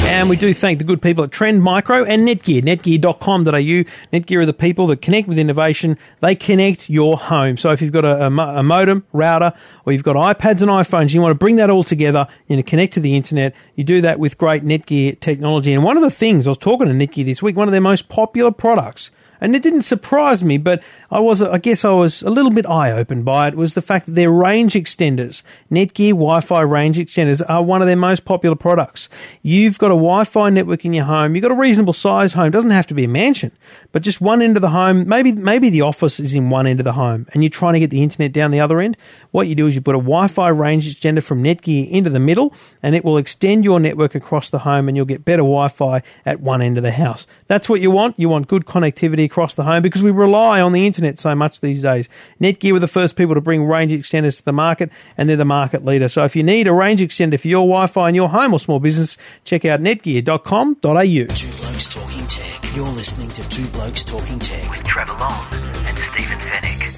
And 0.08 0.28
we 0.28 0.37
do 0.37 0.52
thank 0.52 0.78
the 0.78 0.84
good 0.84 1.00
people 1.00 1.25
at 1.25 1.30
Trend 1.30 1.62
Micro 1.62 2.04
and 2.04 2.28
Netgear, 2.28 2.60
netgear.com.au. 2.62 3.50
Netgear 3.50 4.42
are 4.42 4.46
the 4.46 4.52
people 4.52 4.88
that 4.88 5.00
connect 5.00 5.26
with 5.26 5.38
innovation. 5.38 5.96
They 6.20 6.34
connect 6.34 6.90
your 6.90 7.16
home. 7.16 7.56
So 7.56 7.70
if 7.70 7.80
you've 7.80 7.92
got 7.92 8.04
a, 8.04 8.26
a, 8.26 8.62
modem, 8.62 9.06
router, 9.14 9.54
or 9.87 9.94
you've 9.94 10.02
got 10.02 10.16
iPads 10.16 10.60
and 10.60 10.70
iPhones, 10.70 11.14
you 11.14 11.22
want 11.22 11.30
to 11.30 11.38
bring 11.38 11.56
that 11.56 11.70
all 11.70 11.82
together, 11.82 12.28
know, 12.50 12.62
connect 12.62 12.92
to 12.94 13.00
the 13.00 13.16
internet. 13.16 13.54
You 13.75 13.84
do 13.84 14.02
that 14.02 14.18
with 14.18 14.37
great 14.37 14.64
Netgear 14.64 15.18
technology. 15.20 15.72
And 15.72 15.82
one 15.82 15.96
of 15.96 16.02
the 16.02 16.10
things 16.10 16.46
I 16.46 16.50
was 16.50 16.58
talking 16.58 16.88
to 16.88 16.92
Netgear 16.92 17.25
this 17.25 17.40
week, 17.40 17.56
one 17.56 17.68
of 17.68 17.72
their 17.72 17.80
most 17.80 18.10
popular 18.10 18.50
products 18.50 19.10
and 19.40 19.54
it 19.54 19.62
didn't 19.62 19.83
surprise 19.83 20.42
me, 20.45 20.59
but 20.59 20.83
I 21.11 21.21
was, 21.21 21.41
I 21.41 21.57
guess 21.57 21.87
I 21.87 21.93
was 21.93 22.21
a 22.21 22.29
little 22.29 22.50
bit 22.50 22.67
eye 22.67 22.93
opened 22.93 23.25
by 23.25 23.49
it, 23.49 23.55
was 23.55 23.73
the 23.73 23.81
fact 23.81 24.05
that 24.07 24.12
their 24.12 24.31
range 24.31 24.75
extenders, 24.75 25.43
Netgear 25.71 26.11
Wi-Fi 26.11 26.61
range 26.61 26.99
extenders 26.99 27.43
are 27.49 27.62
one 27.62 27.81
of 27.81 27.87
their 27.87 27.97
most 27.97 28.27
popular 28.27 28.57
products. 28.57 29.09
You've 29.41 29.79
got 29.79 29.87
a 29.87 29.95
Wi-Fi 29.95 30.50
network 30.50 30.85
in 30.85 30.93
your 30.93 31.07
home, 31.07 31.35
you've 31.35 31.43
got 31.43 31.50
a 31.50 31.55
reasonable 31.55 31.95
size 31.95 32.35
home, 32.35 32.50
doesn't 32.50 32.73
have 32.73 32.87
to 32.88 32.95
be 32.95 33.05
a 33.05 33.09
mansion, 33.09 33.53
but 33.93 34.03
just 34.03 34.21
one 34.21 34.43
end 34.43 34.59
of 34.59 34.61
the 34.61 34.69
home, 34.69 35.09
maybe, 35.09 35.33
maybe 35.33 35.71
the 35.71 35.81
office 35.81 36.21
is 36.21 36.35
in 36.35 36.50
one 36.50 36.67
end 36.67 36.79
of 36.79 36.85
the 36.85 36.93
home 36.93 37.27
and 37.33 37.43
you're 37.43 37.49
trying 37.49 37.73
to 37.73 37.81
get 37.81 37.88
the 37.88 38.03
internet 38.03 38.33
down 38.33 38.50
the 38.50 38.61
other 38.61 38.79
end. 38.79 38.95
What 39.31 39.47
you 39.49 39.55
do 39.55 39.67
is 39.67 39.75
you 39.75 39.81
put 39.81 39.95
a 39.95 39.99
Wi-Fi 39.99 40.49
range 40.49 40.95
extender 40.95 41.23
from 41.23 41.43
Netgear 41.43 41.88
into 41.91 42.11
the 42.11 42.21
middle 42.21 42.53
and 42.83 42.95
it 42.95 43.03
will 43.03 43.17
extend 43.17 43.65
your 43.65 43.81
network 43.81 44.15
across 44.15 44.50
the 44.50 44.59
home 44.61 44.88
and 44.88 44.97
you'll 44.97 45.07
get 45.07 45.25
better 45.25 45.43
Wi-Fi 45.43 46.03
at 46.27 46.41
one 46.41 46.61
end 46.61 46.77
of 46.77 46.83
the 46.83 46.93
house. 46.93 47.27
That's 47.47 47.69
what 47.69 47.81
you 47.81 47.91
want. 47.91 48.19
You 48.19 48.29
want 48.29 48.47
good 48.49 48.67
connectivity 48.67 49.25
across 49.25 49.55
the 49.55 49.65
home 49.65 49.83
because 49.83 50.03
we 50.03 50.11
rely 50.11 50.61
on 50.61 50.73
the 50.73 50.85
internet 50.99 51.19
so 51.19 51.35
much 51.35 51.61
these 51.61 51.83
days. 51.83 52.09
Netgear 52.40 52.73
were 52.73 52.78
the 52.78 52.88
first 52.88 53.17
people 53.17 53.35
to 53.35 53.40
bring 53.40 53.64
range 53.64 53.93
extenders 53.93 54.37
to 54.38 54.45
the 54.45 54.52
market 54.52 54.90
and 55.17 55.28
they're 55.28 55.37
the 55.37 55.45
market 55.45 55.85
leader. 55.85 56.09
So 56.09 56.25
if 56.25 56.35
you 56.35 56.43
need 56.43 56.67
a 56.67 56.73
range 56.73 57.00
extender 57.00 57.38
for 57.38 57.49
your 57.49 57.67
Wi-Fi 57.67 58.09
in 58.09 58.14
your 58.14 58.28
home 58.28 58.52
or 58.52 58.61
small 58.61 58.81
business, 58.81 59.17
check 59.45 59.64
out 59.64 59.81
netgear.com.au. 59.81 60.75
Two 60.83 61.25
Blokes 61.25 61.88
Talking 61.88 62.26
Tech. 62.26 62.76
You're 62.76 62.87
listening 62.88 63.28
to 63.31 63.49
Two 63.49 63.67
Blokes 63.69 64.05
Talking 64.05 64.38
Tech. 64.38 64.71
With 64.71 64.85
Trevor 64.85 65.14
Long 65.14 65.47
and 65.87 65.99
Stephen 65.99 66.38
Fenech. 66.38 66.95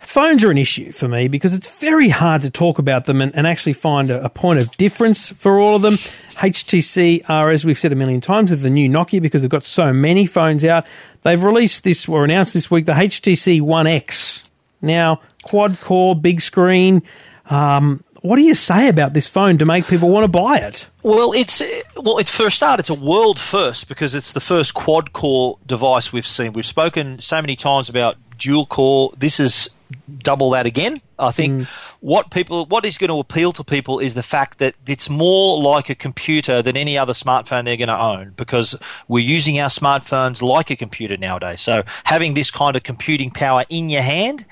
phones 0.00 0.44
are 0.44 0.50
an 0.50 0.58
issue 0.58 0.92
for 0.92 1.08
me 1.08 1.26
because 1.28 1.54
it's 1.54 1.68
very 1.78 2.08
hard 2.10 2.42
to 2.42 2.50
talk 2.50 2.78
about 2.78 3.06
them 3.06 3.20
and, 3.20 3.34
and 3.34 3.46
actually 3.46 3.72
find 3.72 4.10
a, 4.10 4.24
a 4.24 4.28
point 4.28 4.62
of 4.62 4.70
difference 4.76 5.30
for 5.30 5.58
all 5.58 5.74
of 5.74 5.82
them. 5.82 5.94
HTC 5.94 7.22
are, 7.28 7.50
as 7.50 7.64
we've 7.64 7.78
said 7.78 7.92
a 7.92 7.96
million 7.96 8.20
times, 8.20 8.52
of 8.52 8.62
the 8.62 8.70
new 8.70 8.88
Nokia 8.88 9.22
because 9.22 9.42
they've 9.42 9.50
got 9.50 9.64
so 9.64 9.92
many 9.92 10.26
phones 10.26 10.64
out. 10.64 10.86
They've 11.22 11.42
released 11.42 11.84
this 11.84 12.08
or 12.08 12.24
announced 12.24 12.52
this 12.54 12.70
week 12.70 12.86
the 12.86 12.92
HTC 12.92 13.60
One 13.60 13.86
X. 13.86 14.42
Now, 14.80 15.20
quad 15.42 15.80
core, 15.80 16.16
big 16.16 16.40
screen. 16.40 17.02
Um, 17.46 18.02
what 18.22 18.36
do 18.36 18.42
you 18.42 18.54
say 18.54 18.88
about 18.88 19.14
this 19.14 19.26
phone 19.26 19.58
to 19.58 19.64
make 19.64 19.86
people 19.86 20.08
want 20.08 20.24
to 20.24 20.28
buy 20.28 20.58
it? 20.58 20.86
Well, 21.02 21.32
it's 21.32 21.60
well, 21.96 22.18
it's 22.18 22.30
for 22.30 22.46
a 22.46 22.50
start, 22.50 22.78
it's 22.78 22.90
a 22.90 22.94
world 22.94 23.38
first 23.38 23.88
because 23.88 24.14
it's 24.14 24.32
the 24.32 24.40
first 24.40 24.74
quad 24.74 25.12
core 25.12 25.58
device 25.66 26.12
we've 26.12 26.26
seen. 26.26 26.52
We've 26.52 26.64
spoken 26.64 27.18
so 27.18 27.40
many 27.40 27.56
times 27.56 27.88
about 27.88 28.16
dual 28.42 28.66
core. 28.66 29.12
This 29.16 29.38
is 29.40 29.70
double 30.18 30.50
that 30.50 30.66
again. 30.66 30.98
I 31.18 31.30
think 31.30 31.68
what 32.00 32.30
people, 32.30 32.66
what 32.66 32.84
is 32.84 32.98
going 32.98 33.08
to 33.08 33.18
appeal 33.18 33.52
to 33.52 33.64
people 33.64 34.00
is 34.00 34.14
the 34.14 34.22
fact 34.22 34.58
that 34.58 34.74
it's 34.86 35.08
more 35.08 35.62
like 35.62 35.88
a 35.88 35.94
computer 35.94 36.62
than 36.62 36.76
any 36.76 36.98
other 36.98 37.12
smartphone 37.12 37.64
they're 37.64 37.76
going 37.76 37.88
to 37.88 38.00
own 38.00 38.32
because 38.36 38.74
we're 39.06 39.24
using 39.24 39.60
our 39.60 39.68
smartphones 39.68 40.42
like 40.42 40.70
a 40.70 40.76
computer 40.76 41.16
nowadays. 41.16 41.60
So 41.60 41.84
having 42.04 42.34
this 42.34 42.50
kind 42.50 42.74
of 42.74 42.82
computing 42.82 43.30
power 43.30 43.64
in 43.68 43.88
your 43.88 44.02
hand 44.02 44.44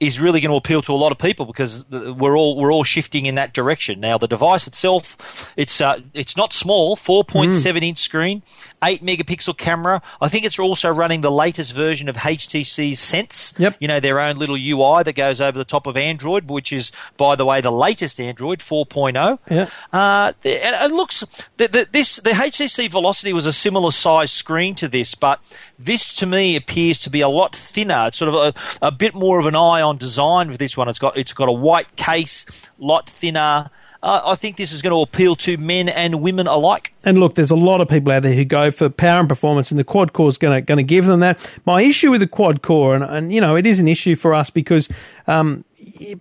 is 0.00 0.20
really 0.20 0.40
going 0.40 0.50
to 0.50 0.56
appeal 0.56 0.82
to 0.82 0.92
a 0.92 0.96
lot 0.96 1.12
of 1.12 1.18
people 1.18 1.46
because 1.46 1.88
we're 1.90 2.36
all 2.36 2.56
we're 2.56 2.72
all 2.72 2.84
shifting 2.84 3.26
in 3.26 3.36
that 3.36 3.54
direction. 3.54 4.00
Now 4.00 4.18
the 4.18 4.28
device 4.28 4.66
itself, 4.66 5.52
it's 5.56 5.80
uh, 5.80 6.00
it's 6.12 6.36
not 6.36 6.52
small, 6.52 6.96
4.7 6.96 7.82
inch 7.82 7.98
screen, 7.98 8.42
eight 8.84 9.02
megapixel 9.02 9.56
camera. 9.56 10.02
I 10.20 10.28
think 10.28 10.44
it's 10.44 10.58
also 10.58 10.92
running 10.92 11.20
the 11.20 11.30
latest 11.30 11.72
version 11.72 12.08
of 12.08 12.16
HTC's 12.16 12.98
Sense. 12.98 13.54
Yep. 13.58 13.76
You 13.80 13.88
know 13.88 14.00
their 14.00 14.20
own 14.20 14.36
little 14.36 14.56
UI 14.56 15.02
that 15.02 15.14
goes 15.14 15.40
over 15.40 15.56
the 15.56 15.64
top 15.64 15.86
of 15.86 15.96
Android, 15.96 16.50
which 16.50 16.72
is 16.72 16.92
by 17.16 17.36
the 17.36 17.44
way 17.44 17.60
the 17.60 17.72
latest 17.72 18.20
Android 18.20 18.60
4.0. 18.60 19.38
Yeah. 19.50 19.68
Uh, 19.92 20.32
and 20.44 20.92
it 20.92 20.94
looks 20.94 21.20
the, 21.56 21.68
the, 21.68 21.86
this 21.90 22.16
the 22.16 22.30
HTC 22.30 22.90
Velocity 22.90 23.32
was 23.32 23.46
a 23.46 23.52
similar 23.52 23.90
size 23.90 24.32
screen 24.32 24.74
to 24.76 24.88
this, 24.88 25.14
but 25.14 25.40
this 25.78 26.14
to 26.14 26.26
me 26.26 26.56
appears 26.56 26.98
to 27.00 27.10
be 27.10 27.20
a 27.20 27.28
lot 27.28 27.54
thinner. 27.54 28.06
It's 28.08 28.18
sort 28.18 28.34
of 28.34 28.56
a, 28.80 28.86
a 28.86 28.92
bit 28.92 29.14
more 29.14 29.38
of 29.38 29.46
an 29.46 29.56
eye 29.56 29.82
on 29.82 29.96
design 29.96 30.50
with 30.50 30.58
this 30.58 30.76
one. 30.76 30.88
It's 30.88 30.98
got 30.98 31.16
it's 31.16 31.32
got 31.32 31.48
a 31.48 31.52
white 31.52 31.96
case, 31.96 32.68
lot 32.78 33.08
thinner. 33.08 33.70
Uh, 34.02 34.22
I 34.24 34.34
think 34.34 34.56
this 34.56 34.72
is 34.72 34.82
going 34.82 34.92
to 34.92 35.00
appeal 35.00 35.34
to 35.36 35.56
men 35.56 35.88
and 35.88 36.20
women 36.20 36.46
alike. 36.46 36.92
And 37.04 37.18
look, 37.18 37.34
there's 37.34 37.50
a 37.50 37.56
lot 37.56 37.80
of 37.80 37.88
people 37.88 38.12
out 38.12 38.22
there 38.22 38.34
who 38.34 38.44
go 38.44 38.70
for 38.70 38.88
power 38.88 39.20
and 39.20 39.28
performance, 39.28 39.70
and 39.70 39.78
the 39.78 39.84
quad 39.84 40.12
core 40.12 40.28
is 40.28 40.38
going 40.38 40.64
to 40.64 40.82
give 40.82 41.06
them 41.06 41.20
that. 41.20 41.38
My 41.64 41.82
issue 41.82 42.10
with 42.10 42.20
the 42.20 42.26
quad 42.26 42.62
core, 42.62 42.94
and, 42.94 43.04
and 43.04 43.32
you 43.32 43.40
know, 43.40 43.56
it 43.56 43.66
is 43.66 43.80
an 43.80 43.88
issue 43.88 44.16
for 44.16 44.34
us 44.34 44.50
because 44.50 44.88
um, 45.26 45.64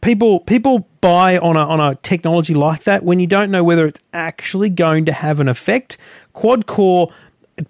people 0.02 0.40
people 0.42 0.88
buy 1.02 1.38
on 1.38 1.56
a 1.56 1.60
on 1.60 1.80
a 1.80 1.96
technology 1.96 2.54
like 2.54 2.84
that 2.84 3.04
when 3.04 3.20
you 3.20 3.28
don't 3.28 3.52
know 3.52 3.64
whether 3.64 3.86
it's 3.86 4.02
actually 4.14 4.70
going 4.70 5.06
to 5.06 5.12
have 5.12 5.40
an 5.40 5.48
effect. 5.48 5.98
Quad 6.34 6.66
core 6.66 7.14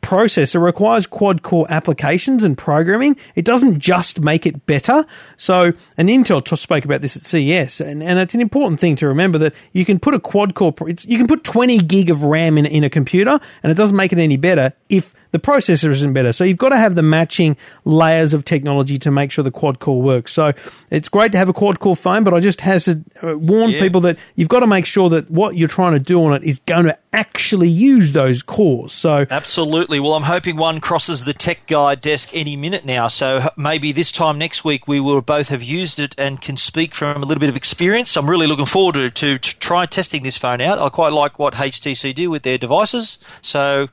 processor 0.01 0.61
requires 0.61 1.05
quad 1.05 1.43
core 1.43 1.67
applications 1.69 2.43
and 2.43 2.57
programming. 2.57 3.17
It 3.35 3.45
doesn't 3.45 3.79
just 3.79 4.19
make 4.19 4.45
it 4.45 4.65
better. 4.65 5.05
So, 5.37 5.73
and 5.97 6.09
Intel 6.09 6.57
spoke 6.57 6.85
about 6.85 7.01
this 7.01 7.15
at 7.15 7.23
CES, 7.23 7.81
and, 7.81 8.01
and 8.01 8.19
it's 8.19 8.33
an 8.33 8.41
important 8.41 8.79
thing 8.79 8.95
to 8.97 9.07
remember 9.07 9.37
that 9.39 9.53
you 9.73 9.85
can 9.85 9.99
put 9.99 10.15
a 10.15 10.19
quad 10.19 10.55
core, 10.55 10.73
you 11.01 11.17
can 11.17 11.27
put 11.27 11.43
20 11.43 11.77
gig 11.79 12.09
of 12.09 12.23
RAM 12.23 12.57
in, 12.57 12.65
in 12.65 12.83
a 12.83 12.89
computer, 12.89 13.39
and 13.61 13.71
it 13.71 13.75
doesn't 13.75 13.95
make 13.95 14.11
it 14.11 14.19
any 14.19 14.37
better 14.37 14.73
if 14.89 15.13
the 15.31 15.39
processor 15.39 15.89
isn't 15.89 16.13
better. 16.13 16.31
So 16.33 16.43
you've 16.43 16.57
got 16.57 16.69
to 16.69 16.77
have 16.77 16.95
the 16.95 17.01
matching 17.01 17.57
layers 17.83 18.33
of 18.33 18.45
technology 18.45 18.97
to 18.99 19.11
make 19.11 19.31
sure 19.31 19.43
the 19.43 19.51
quad 19.51 19.79
core 19.79 20.01
works. 20.01 20.31
So 20.31 20.53
it's 20.89 21.09
great 21.09 21.31
to 21.33 21.37
have 21.37 21.49
a 21.49 21.53
quad 21.53 21.79
core 21.79 21.95
phone, 21.95 22.23
but 22.23 22.33
I 22.33 22.39
just 22.39 22.61
has 22.61 22.85
to 22.85 23.01
uh, 23.21 23.37
warn 23.37 23.71
Yeah. 23.71 23.79
people 23.79 24.01
that 24.01 24.17
you've 24.35 24.49
got 24.49 24.61
to 24.61 24.67
make 24.67 24.85
sure 24.85 25.09
that 25.09 25.29
what 25.29 25.57
you're 25.57 25.67
trying 25.67 25.93
to 25.93 25.99
do 25.99 26.23
on 26.23 26.33
it 26.33 26.43
is 26.43 26.59
going 26.59 26.85
to 26.85 26.97
actually 27.13 27.69
use 27.69 28.11
those 28.11 28.41
cores. 28.41 28.91
So 28.93 29.25
Absolutely. 29.29 29.99
Well, 29.99 30.13
I'm 30.13 30.23
hoping 30.23 30.57
one 30.57 30.79
crosses 30.81 31.23
the 31.25 31.33
tech 31.33 31.65
guide 31.67 32.01
desk 32.01 32.29
any 32.33 32.55
minute 32.55 32.85
now. 32.85 33.07
So 33.07 33.49
maybe 33.57 33.91
this 33.91 34.11
time 34.11 34.37
next 34.37 34.63
week 34.65 34.87
we 34.87 34.99
will 34.99 35.21
both 35.21 35.49
have 35.49 35.63
used 35.63 35.99
it 35.99 36.15
and 36.17 36.41
can 36.41 36.57
speak 36.57 36.93
from 36.93 37.23
a 37.23 37.25
little 37.25 37.39
bit 37.39 37.49
of 37.49 37.55
experience. 37.55 38.15
I'm 38.17 38.29
really 38.29 38.47
looking 38.47 38.65
forward 38.65 38.95
to, 38.95 39.09
to, 39.09 39.37
to 39.37 39.59
try 39.59 39.85
testing 39.85 40.23
this 40.23 40.37
phone 40.37 40.61
out. 40.61 40.79
I 40.79 40.89
quite 40.89 41.13
like 41.13 41.39
what 41.39 41.53
HTC 41.53 42.13
do 42.15 42.29
with 42.29 42.43
their 42.43 42.57
devices. 42.57 43.17
So. 43.41 43.87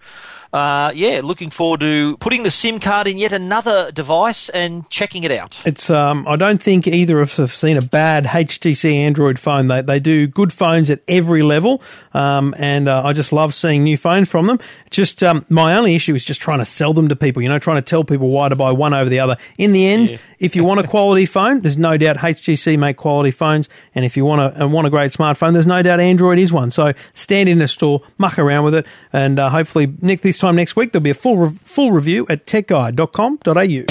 Uh, 0.53 0.93
yeah, 0.95 1.21
looking 1.25 1.49
forward 1.49 1.81
to 1.81 2.17
putting 2.19 2.43
the 2.43 2.51
SIM 2.51 2.79
card 2.79 3.07
in 3.07 3.17
yet 3.17 3.33
another 3.33 3.91
device 3.91 4.51
and 4.51 4.89
checking 4.91 5.25
it 5.25 5.33
out. 5.33 5.67
It's 5.67 5.89
um, 5.89 6.27
I 6.29 6.37
don't 6.37 6.63
think 6.63 6.87
either 6.87 7.21
of 7.21 7.31
us 7.31 7.37
have 7.39 7.55
seen 7.55 7.79
a 7.79 7.83
bad 7.83 8.27
HTC 8.27 8.95
Android 8.95 9.39
phone. 9.39 9.69
They 9.69 9.81
they 9.81 9.99
do 9.99 10.27
good 10.27 10.53
phones 10.53 10.91
at 10.91 11.01
every 11.09 11.43
level, 11.43 11.83
um, 12.13 12.55
and 12.59 12.87
uh, 12.87 13.03
I 13.03 13.15
just 13.15 13.33
love 13.33 13.55
seeing 13.55 13.83
new 13.83 13.97
phones 13.97 14.29
from 14.29 14.47
them. 14.47 14.59
Just 14.91 15.23
um, 15.23 15.47
my 15.49 15.75
only 15.75 15.95
issue 15.95 16.15
is 16.15 16.25
just 16.25 16.41
trying 16.41 16.59
to 16.59 16.67
sell 16.67 16.93
them 16.93 17.09
to 17.09 17.17
people. 17.17 17.41
You 17.41 17.49
know, 17.49 17.59
trying 17.59 17.79
to 17.79 17.83
tell 17.83 18.05
people 18.05 18.29
why 18.29 18.51
to 18.51 18.57
buy 18.57 18.73
one 18.73 18.93
over 18.93 19.09
the 19.09 19.21
other. 19.21 19.39
In 19.57 19.73
the 19.73 19.87
end, 19.87 20.21
if 20.43 20.57
you 20.57 20.65
want 20.65 20.81
a 20.81 20.87
quality 20.89 21.25
phone, 21.25 21.61
there's 21.61 21.79
no 21.79 21.97
doubt 21.97 22.17
HTC 22.17 22.77
make 22.77 22.97
quality 22.97 23.31
phones, 23.31 23.69
and 23.95 24.05
if 24.05 24.17
you 24.17 24.25
want 24.25 24.41
a 24.41 24.61
and 24.61 24.73
want 24.73 24.89
a 24.89 24.91
great 24.91 25.13
smartphone, 25.13 25.53
there's 25.53 25.69
no 25.69 25.81
doubt 25.83 26.01
Android 26.01 26.39
is 26.41 26.53
one. 26.53 26.73
So 26.73 26.93
stand 27.15 27.49
in 27.49 27.63
a 27.63 27.69
store, 27.69 28.03
muck 28.19 28.41
around 28.41 28.65
with 28.65 28.75
it, 28.75 28.87
and 29.13 29.39
uh, 29.39 29.51
hopefully 29.51 29.95
Nick 30.01 30.23
this 30.23 30.39
time 30.39 30.57
next 30.57 30.75
week 30.75 30.91
there'll 30.91 31.05
be 31.05 31.11
a 31.11 31.15
full 31.15 31.37
re- 31.37 31.59
full 31.63 31.93
review 31.93 32.27
at 32.29 32.45
techguide.com.au. 32.47 33.85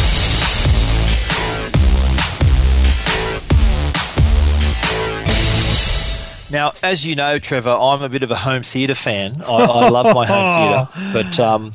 Now, 6.52 6.74
as 6.84 7.06
you 7.06 7.16
know, 7.16 7.38
Trevor, 7.38 7.70
I'm 7.70 8.02
a 8.02 8.10
bit 8.10 8.24
of 8.24 8.32
a 8.32 8.36
home 8.36 8.64
theatre 8.64 8.94
fan. 8.94 9.42
I, 9.42 9.54
I 9.54 9.88
love 9.88 10.14
my 10.14 10.26
home 10.26 10.90
theatre, 10.94 11.14
but 11.14 11.40
um, 11.40 11.72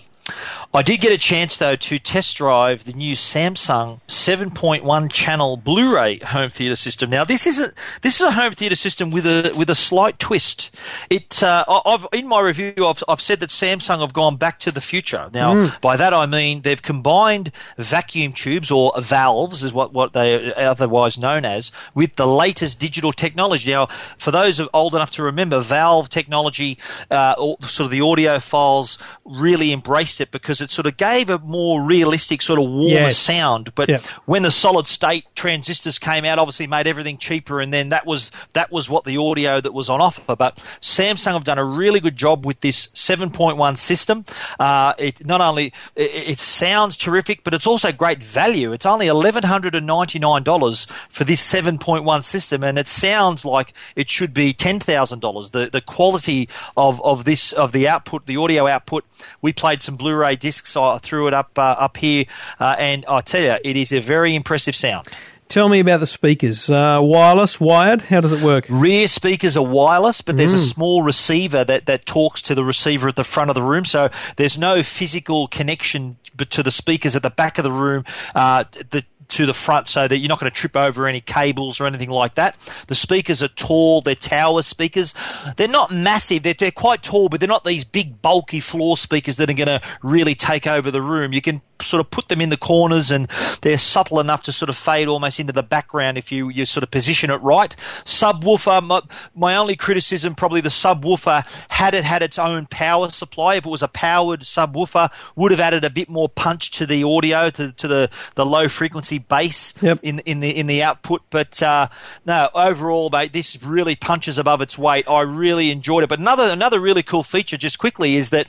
I 0.76 0.82
did 0.82 1.00
get 1.00 1.10
a 1.10 1.16
chance 1.16 1.56
though 1.56 1.74
to 1.74 1.98
test 1.98 2.36
drive 2.36 2.84
the 2.84 2.92
new 2.92 3.14
Samsung 3.14 3.98
7.1 4.08 5.10
channel 5.10 5.56
Blu-ray 5.56 6.18
home 6.18 6.50
theatre 6.50 6.76
system. 6.76 7.08
Now, 7.08 7.24
this 7.24 7.46
is 7.46 7.58
a 7.58 7.68
this 8.02 8.20
is 8.20 8.26
a 8.26 8.30
home 8.30 8.52
theatre 8.52 8.76
system 8.76 9.10
with 9.10 9.24
a 9.24 9.54
with 9.56 9.70
a 9.70 9.74
slight 9.74 10.18
twist. 10.18 10.76
It 11.08 11.42
uh, 11.42 11.64
I- 11.66 11.80
I've 11.86 12.06
in 12.12 12.28
my 12.28 12.40
review 12.40 12.74
I've, 12.86 13.02
I've 13.08 13.22
said 13.22 13.40
that 13.40 13.48
Samsung 13.48 14.00
have 14.00 14.12
gone 14.12 14.36
back 14.36 14.60
to 14.60 14.70
the 14.70 14.82
future. 14.82 15.30
Now, 15.32 15.70
by 15.80 15.96
that 15.96 16.12
I 16.12 16.26
mean 16.26 16.60
they've 16.60 16.82
combined 16.82 17.52
vacuum 17.78 18.34
tubes 18.34 18.70
or 18.70 18.92
valves, 19.00 19.64
is 19.64 19.72
what 19.72 19.94
what 19.94 20.12
they 20.12 20.50
are 20.50 20.58
otherwise 20.58 21.16
known 21.16 21.46
as, 21.46 21.72
with 21.94 22.16
the 22.16 22.26
latest 22.26 22.78
digital 22.78 23.12
technology. 23.12 23.70
Now, 23.70 23.86
for 24.18 24.30
those 24.30 24.60
old 24.74 24.94
enough 24.94 25.12
to 25.12 25.22
remember, 25.22 25.58
valve 25.60 26.10
technology, 26.10 26.76
uh, 27.10 27.34
or 27.38 27.56
sort 27.62 27.86
of 27.86 27.90
the 27.92 28.00
audiophiles 28.00 28.98
really 29.24 29.72
embraced 29.72 30.20
it 30.20 30.30
because 30.30 30.60
it's 30.60 30.65
it 30.66 30.70
sort 30.70 30.86
of 30.86 30.96
gave 30.96 31.30
a 31.30 31.38
more 31.38 31.80
realistic, 31.82 32.42
sort 32.42 32.58
of 32.58 32.66
warmer 32.68 33.08
Yes. 33.10 33.16
sound. 33.18 33.72
But 33.74 33.88
Yeah. 33.88 33.98
when 34.26 34.42
the 34.42 34.50
solid 34.50 34.86
state 34.86 35.24
transistors 35.34 35.98
came 35.98 36.24
out, 36.24 36.38
obviously 36.38 36.66
made 36.66 36.86
everything 36.86 37.18
cheaper, 37.18 37.60
and 37.60 37.72
then 37.72 37.88
that 37.90 38.04
was 38.06 38.30
that 38.52 38.70
was 38.70 38.90
what 38.90 39.04
the 39.04 39.16
audio 39.16 39.60
that 39.60 39.72
was 39.72 39.88
on 39.88 40.00
offer. 40.00 40.36
But 40.36 40.56
Samsung 40.80 41.32
have 41.32 41.44
done 41.44 41.58
a 41.58 41.64
really 41.64 42.00
good 42.00 42.16
job 42.16 42.44
with 42.44 42.60
this 42.60 42.88
7.1 42.94 43.76
system. 43.76 44.24
Uh, 44.60 44.92
it 44.98 45.24
not 45.26 45.40
only 45.40 45.66
it, 45.94 46.10
it 46.32 46.38
sounds 46.38 46.96
terrific, 46.96 47.44
but 47.44 47.54
it's 47.54 47.66
also 47.66 47.92
great 47.92 48.22
value. 48.22 48.72
It's 48.72 48.86
only 48.86 49.06
eleven 49.06 49.44
hundred 49.44 49.74
and 49.74 49.86
ninety 49.86 50.18
nine 50.18 50.42
dollars 50.42 50.86
for 51.10 51.24
this 51.24 51.40
7.1 51.40 52.22
system, 52.22 52.64
and 52.64 52.78
it 52.78 52.88
sounds 52.88 53.44
like 53.44 53.72
it 53.94 54.10
should 54.10 54.34
be 54.34 54.52
ten 54.52 54.80
thousand 54.80 55.20
dollars. 55.20 55.50
The 55.50 55.70
the 55.70 55.80
quality 55.80 56.48
of, 56.76 57.00
of 57.02 57.24
this 57.24 57.52
of 57.52 57.72
the 57.72 57.86
output, 57.88 58.26
the 58.26 58.36
audio 58.36 58.66
output. 58.66 59.04
We 59.42 59.52
played 59.52 59.82
some 59.82 59.96
Blu-ray 59.96 60.36
discs. 60.46 60.76
I 60.76 60.98
threw 60.98 61.26
it 61.28 61.34
up 61.34 61.50
uh, 61.58 61.86
up 61.86 61.96
here, 61.96 62.24
uh, 62.60 62.76
and 62.78 63.04
I 63.08 63.20
tell 63.20 63.42
you, 63.42 63.56
it 63.64 63.76
is 63.76 63.92
a 63.92 64.00
very 64.00 64.34
impressive 64.34 64.76
sound. 64.76 65.08
Tell 65.48 65.68
me 65.68 65.78
about 65.78 66.00
the 66.00 66.06
speakers. 66.08 66.68
Uh, 66.68 66.98
wireless, 67.00 67.60
wired. 67.60 68.02
How 68.02 68.20
does 68.20 68.32
it 68.32 68.42
work? 68.42 68.66
Rear 68.68 69.06
speakers 69.06 69.56
are 69.56 69.64
wireless, 69.64 70.20
but 70.20 70.36
there's 70.36 70.54
a 70.54 70.64
Mm. 70.66 70.72
small 70.74 71.02
receiver 71.02 71.62
that, 71.64 71.86
that 71.86 72.04
talks 72.04 72.42
to 72.42 72.54
the 72.54 72.64
receiver 72.64 73.08
at 73.08 73.14
the 73.14 73.22
front 73.24 73.48
of 73.50 73.54
the 73.54 73.62
room. 73.62 73.84
So 73.84 74.08
there's 74.36 74.58
no 74.58 74.82
physical 74.82 75.46
connection 75.46 76.16
to 76.50 76.62
the 76.62 76.70
speakers 76.72 77.14
at 77.14 77.22
the 77.22 77.30
back 77.30 77.58
of 77.58 77.64
the 77.64 77.70
room. 77.70 78.04
Uh, 78.34 78.64
the 78.90 79.04
to 79.28 79.46
the 79.46 79.54
front 79.54 79.88
so 79.88 80.06
that 80.06 80.18
you're 80.18 80.28
not 80.28 80.40
going 80.40 80.50
to 80.50 80.56
trip 80.56 80.76
over 80.76 81.06
any 81.06 81.20
cables 81.20 81.80
or 81.80 81.86
anything 81.86 82.10
like 82.10 82.34
that. 82.34 82.56
The 82.88 82.94
speakers 82.94 83.42
are 83.42 83.48
tall, 83.48 84.00
they're 84.00 84.14
tower 84.14 84.62
speakers. 84.62 85.14
They're 85.56 85.68
not 85.68 85.92
massive, 85.92 86.42
they're, 86.42 86.54
they're 86.54 86.70
quite 86.70 87.02
tall, 87.02 87.28
but 87.28 87.40
they're 87.40 87.48
not 87.48 87.64
these 87.64 87.84
big, 87.84 88.20
bulky 88.22 88.60
floor 88.60 88.96
speakers 88.96 89.36
that 89.36 89.50
are 89.50 89.54
going 89.54 89.66
to 89.66 89.80
really 90.02 90.34
take 90.34 90.66
over 90.66 90.90
the 90.90 91.02
room. 91.02 91.32
You 91.32 91.42
can 91.42 91.60
sort 91.80 92.00
of 92.00 92.10
put 92.10 92.28
them 92.28 92.40
in 92.40 92.50
the 92.50 92.56
corners 92.56 93.10
and 93.10 93.26
they're 93.62 93.78
subtle 93.78 94.20
enough 94.20 94.42
to 94.44 94.52
sort 94.52 94.68
of 94.68 94.76
fade 94.76 95.08
almost 95.08 95.40
into 95.40 95.52
the 95.52 95.62
background 95.62 96.18
if 96.18 96.32
you, 96.32 96.48
you 96.48 96.64
sort 96.64 96.82
of 96.82 96.90
position 96.90 97.30
it 97.30 97.36
right. 97.42 97.74
Subwoofer, 98.04 98.82
my, 98.82 99.00
my 99.34 99.56
only 99.56 99.76
criticism 99.76 100.34
probably 100.34 100.60
the 100.60 100.68
subwoofer, 100.68 101.44
had 101.70 101.94
it 101.94 102.04
had 102.04 102.22
its 102.22 102.38
own 102.38 102.66
power 102.66 103.08
supply, 103.10 103.56
if 103.56 103.66
it 103.66 103.70
was 103.70 103.82
a 103.82 103.88
powered 103.88 104.40
subwoofer, 104.40 105.10
would 105.36 105.50
have 105.50 105.60
added 105.60 105.84
a 105.84 105.90
bit 105.90 106.08
more 106.08 106.28
punch 106.28 106.70
to 106.72 106.86
the 106.86 107.04
audio, 107.04 107.50
to, 107.50 107.72
to 107.72 107.88
the, 107.88 108.10
the 108.34 108.46
low 108.46 108.68
frequency 108.68 109.18
bass 109.18 109.74
Yep. 109.80 110.00
in, 110.02 110.18
in 110.20 110.40
the 110.40 110.50
in 110.56 110.66
the 110.66 110.82
output. 110.82 111.22
But 111.30 111.62
uh, 111.62 111.88
no, 112.24 112.48
overall, 112.54 113.10
mate, 113.10 113.32
this 113.32 113.62
really 113.62 113.94
punches 113.94 114.38
above 114.38 114.60
its 114.60 114.78
weight. 114.78 115.08
I 115.08 115.22
really 115.22 115.70
enjoyed 115.70 116.02
it. 116.02 116.08
But 116.08 116.18
another 116.18 116.48
another 116.50 116.80
really 116.80 117.02
cool 117.02 117.22
feature, 117.22 117.56
just 117.56 117.78
quickly, 117.78 118.16
is 118.16 118.30
that 118.30 118.48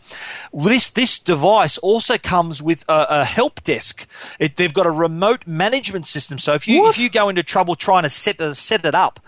this 0.54 0.90
this 0.92 1.20
device 1.20 1.78
also 1.80 2.18
comes 2.18 2.62
with 2.62 2.84
a, 2.88 3.06
a 3.10 3.16
help 3.25 3.63
desk. 3.63 4.06
It, 4.39 4.56
they've 4.56 4.73
got 4.73 4.86
a 4.86 4.91
remote 4.91 5.45
management 5.47 6.08
system. 6.08 6.38
So 6.38 6.53
if 6.53 6.67
you 6.67 6.82
What? 6.82 6.89
if 6.91 6.99
you 6.99 7.10
go 7.10 7.30
into 7.30 7.43
trouble 7.43 7.75
trying 7.75 8.03
to 8.03 8.10
set 8.10 8.38
the, 8.38 8.53
set 8.56 8.86
it 8.86 8.95
up. 8.95 9.19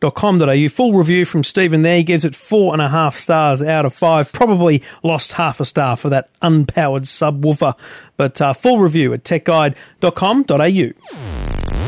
techguide.com.au. 0.00 0.68
Full 0.68 0.94
review 0.94 1.24
from 1.24 1.44
Stephen 1.44 1.82
there. 1.82 1.98
He 1.98 2.02
gives 2.02 2.24
it 2.24 2.34
four 2.34 2.72
and 2.72 2.82
a 2.82 2.88
half 2.88 3.16
stars 3.16 3.62
out 3.62 3.84
of 3.84 3.94
five. 3.94 4.32
Probably 4.32 4.82
lost 5.02 5.32
half 5.32 5.60
a 5.60 5.64
star 5.64 5.96
for 5.96 6.08
that 6.10 6.30
unpowered 6.40 7.06
subwoofer. 7.06 7.76
But 8.16 8.40
uh, 8.40 8.52
full 8.52 8.78
review 8.78 9.12
at 9.12 9.24
techguide.com.au. 9.24 11.79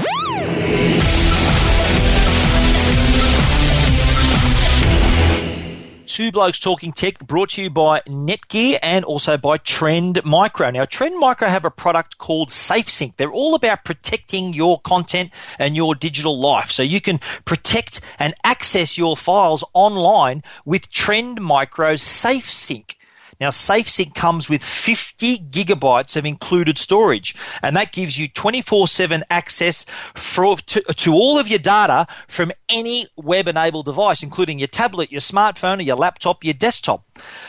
Two 6.12 6.30
Blokes 6.30 6.58
Talking 6.58 6.92
Tech 6.92 7.26
brought 7.26 7.48
to 7.52 7.62
you 7.62 7.70
by 7.70 8.00
Netgear 8.00 8.78
and 8.82 9.02
also 9.02 9.38
by 9.38 9.56
Trend 9.56 10.22
Micro. 10.26 10.68
Now, 10.68 10.84
Trend 10.84 11.18
Micro 11.18 11.48
have 11.48 11.64
a 11.64 11.70
product 11.70 12.18
called 12.18 12.50
SafeSync. 12.50 13.16
They're 13.16 13.32
all 13.32 13.54
about 13.54 13.86
protecting 13.86 14.52
your 14.52 14.78
content 14.82 15.30
and 15.58 15.74
your 15.74 15.94
digital 15.94 16.38
life. 16.38 16.70
So 16.70 16.82
you 16.82 17.00
can 17.00 17.18
protect 17.46 18.02
and 18.18 18.34
access 18.44 18.98
your 18.98 19.16
files 19.16 19.64
online 19.72 20.42
with 20.66 20.90
Trend 20.90 21.40
Micro's 21.40 22.02
SafeSync. 22.02 22.94
Now, 23.42 23.50
SafeSync 23.50 24.14
comes 24.14 24.48
with 24.48 24.62
50 24.62 25.38
gigabytes 25.50 26.16
of 26.16 26.24
included 26.24 26.78
storage, 26.78 27.34
and 27.60 27.76
that 27.76 27.90
gives 27.90 28.16
you 28.16 28.28
24 28.28 28.86
7 28.86 29.24
access 29.30 29.84
for, 30.14 30.58
to, 30.58 30.80
to 30.80 31.12
all 31.12 31.40
of 31.40 31.48
your 31.48 31.58
data 31.58 32.06
from 32.28 32.52
any 32.68 33.06
web 33.16 33.48
enabled 33.48 33.86
device, 33.86 34.22
including 34.22 34.60
your 34.60 34.68
tablet, 34.68 35.10
your 35.10 35.20
smartphone, 35.20 35.80
or 35.80 35.82
your 35.82 35.96
laptop, 35.96 36.44
your 36.44 36.54
desktop. 36.54 37.04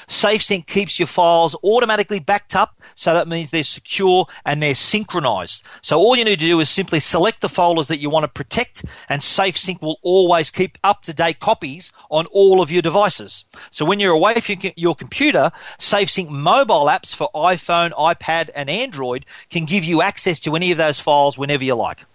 SafeSync 0.07 0.67
keeps 0.67 0.99
your 0.99 1.07
files 1.07 1.55
automatically 1.63 2.19
backed 2.19 2.55
up, 2.55 2.79
so 2.95 3.13
that 3.13 3.27
means 3.27 3.51
they're 3.51 3.63
secure 3.63 4.25
and 4.45 4.61
they're 4.61 4.75
synchronized. 4.75 5.65
So, 5.81 5.99
all 5.99 6.15
you 6.15 6.25
need 6.25 6.39
to 6.39 6.45
do 6.45 6.59
is 6.59 6.69
simply 6.69 6.99
select 6.99 7.41
the 7.41 7.49
folders 7.49 7.87
that 7.87 7.99
you 7.99 8.09
want 8.09 8.23
to 8.23 8.27
protect, 8.27 8.85
and 9.09 9.21
SafeSync 9.21 9.81
will 9.81 9.99
always 10.01 10.51
keep 10.51 10.77
up 10.83 11.03
to 11.03 11.13
date 11.13 11.39
copies 11.39 11.91
on 12.09 12.25
all 12.27 12.61
of 12.61 12.71
your 12.71 12.81
devices. 12.81 13.45
So, 13.71 13.85
when 13.85 13.99
you're 13.99 14.13
away 14.13 14.39
from 14.39 14.57
your 14.75 14.95
computer, 14.95 15.51
SafeSync 15.79 16.29
mobile 16.29 16.85
apps 16.85 17.15
for 17.15 17.29
iPhone, 17.35 17.91
iPad, 17.91 18.49
and 18.55 18.69
Android 18.69 19.25
can 19.49 19.65
give 19.65 19.83
you 19.83 20.01
access 20.01 20.39
to 20.41 20.55
any 20.55 20.71
of 20.71 20.77
those 20.77 20.99
files 20.99 21.37
whenever 21.37 21.63
you 21.63 21.75
like. 21.75 22.05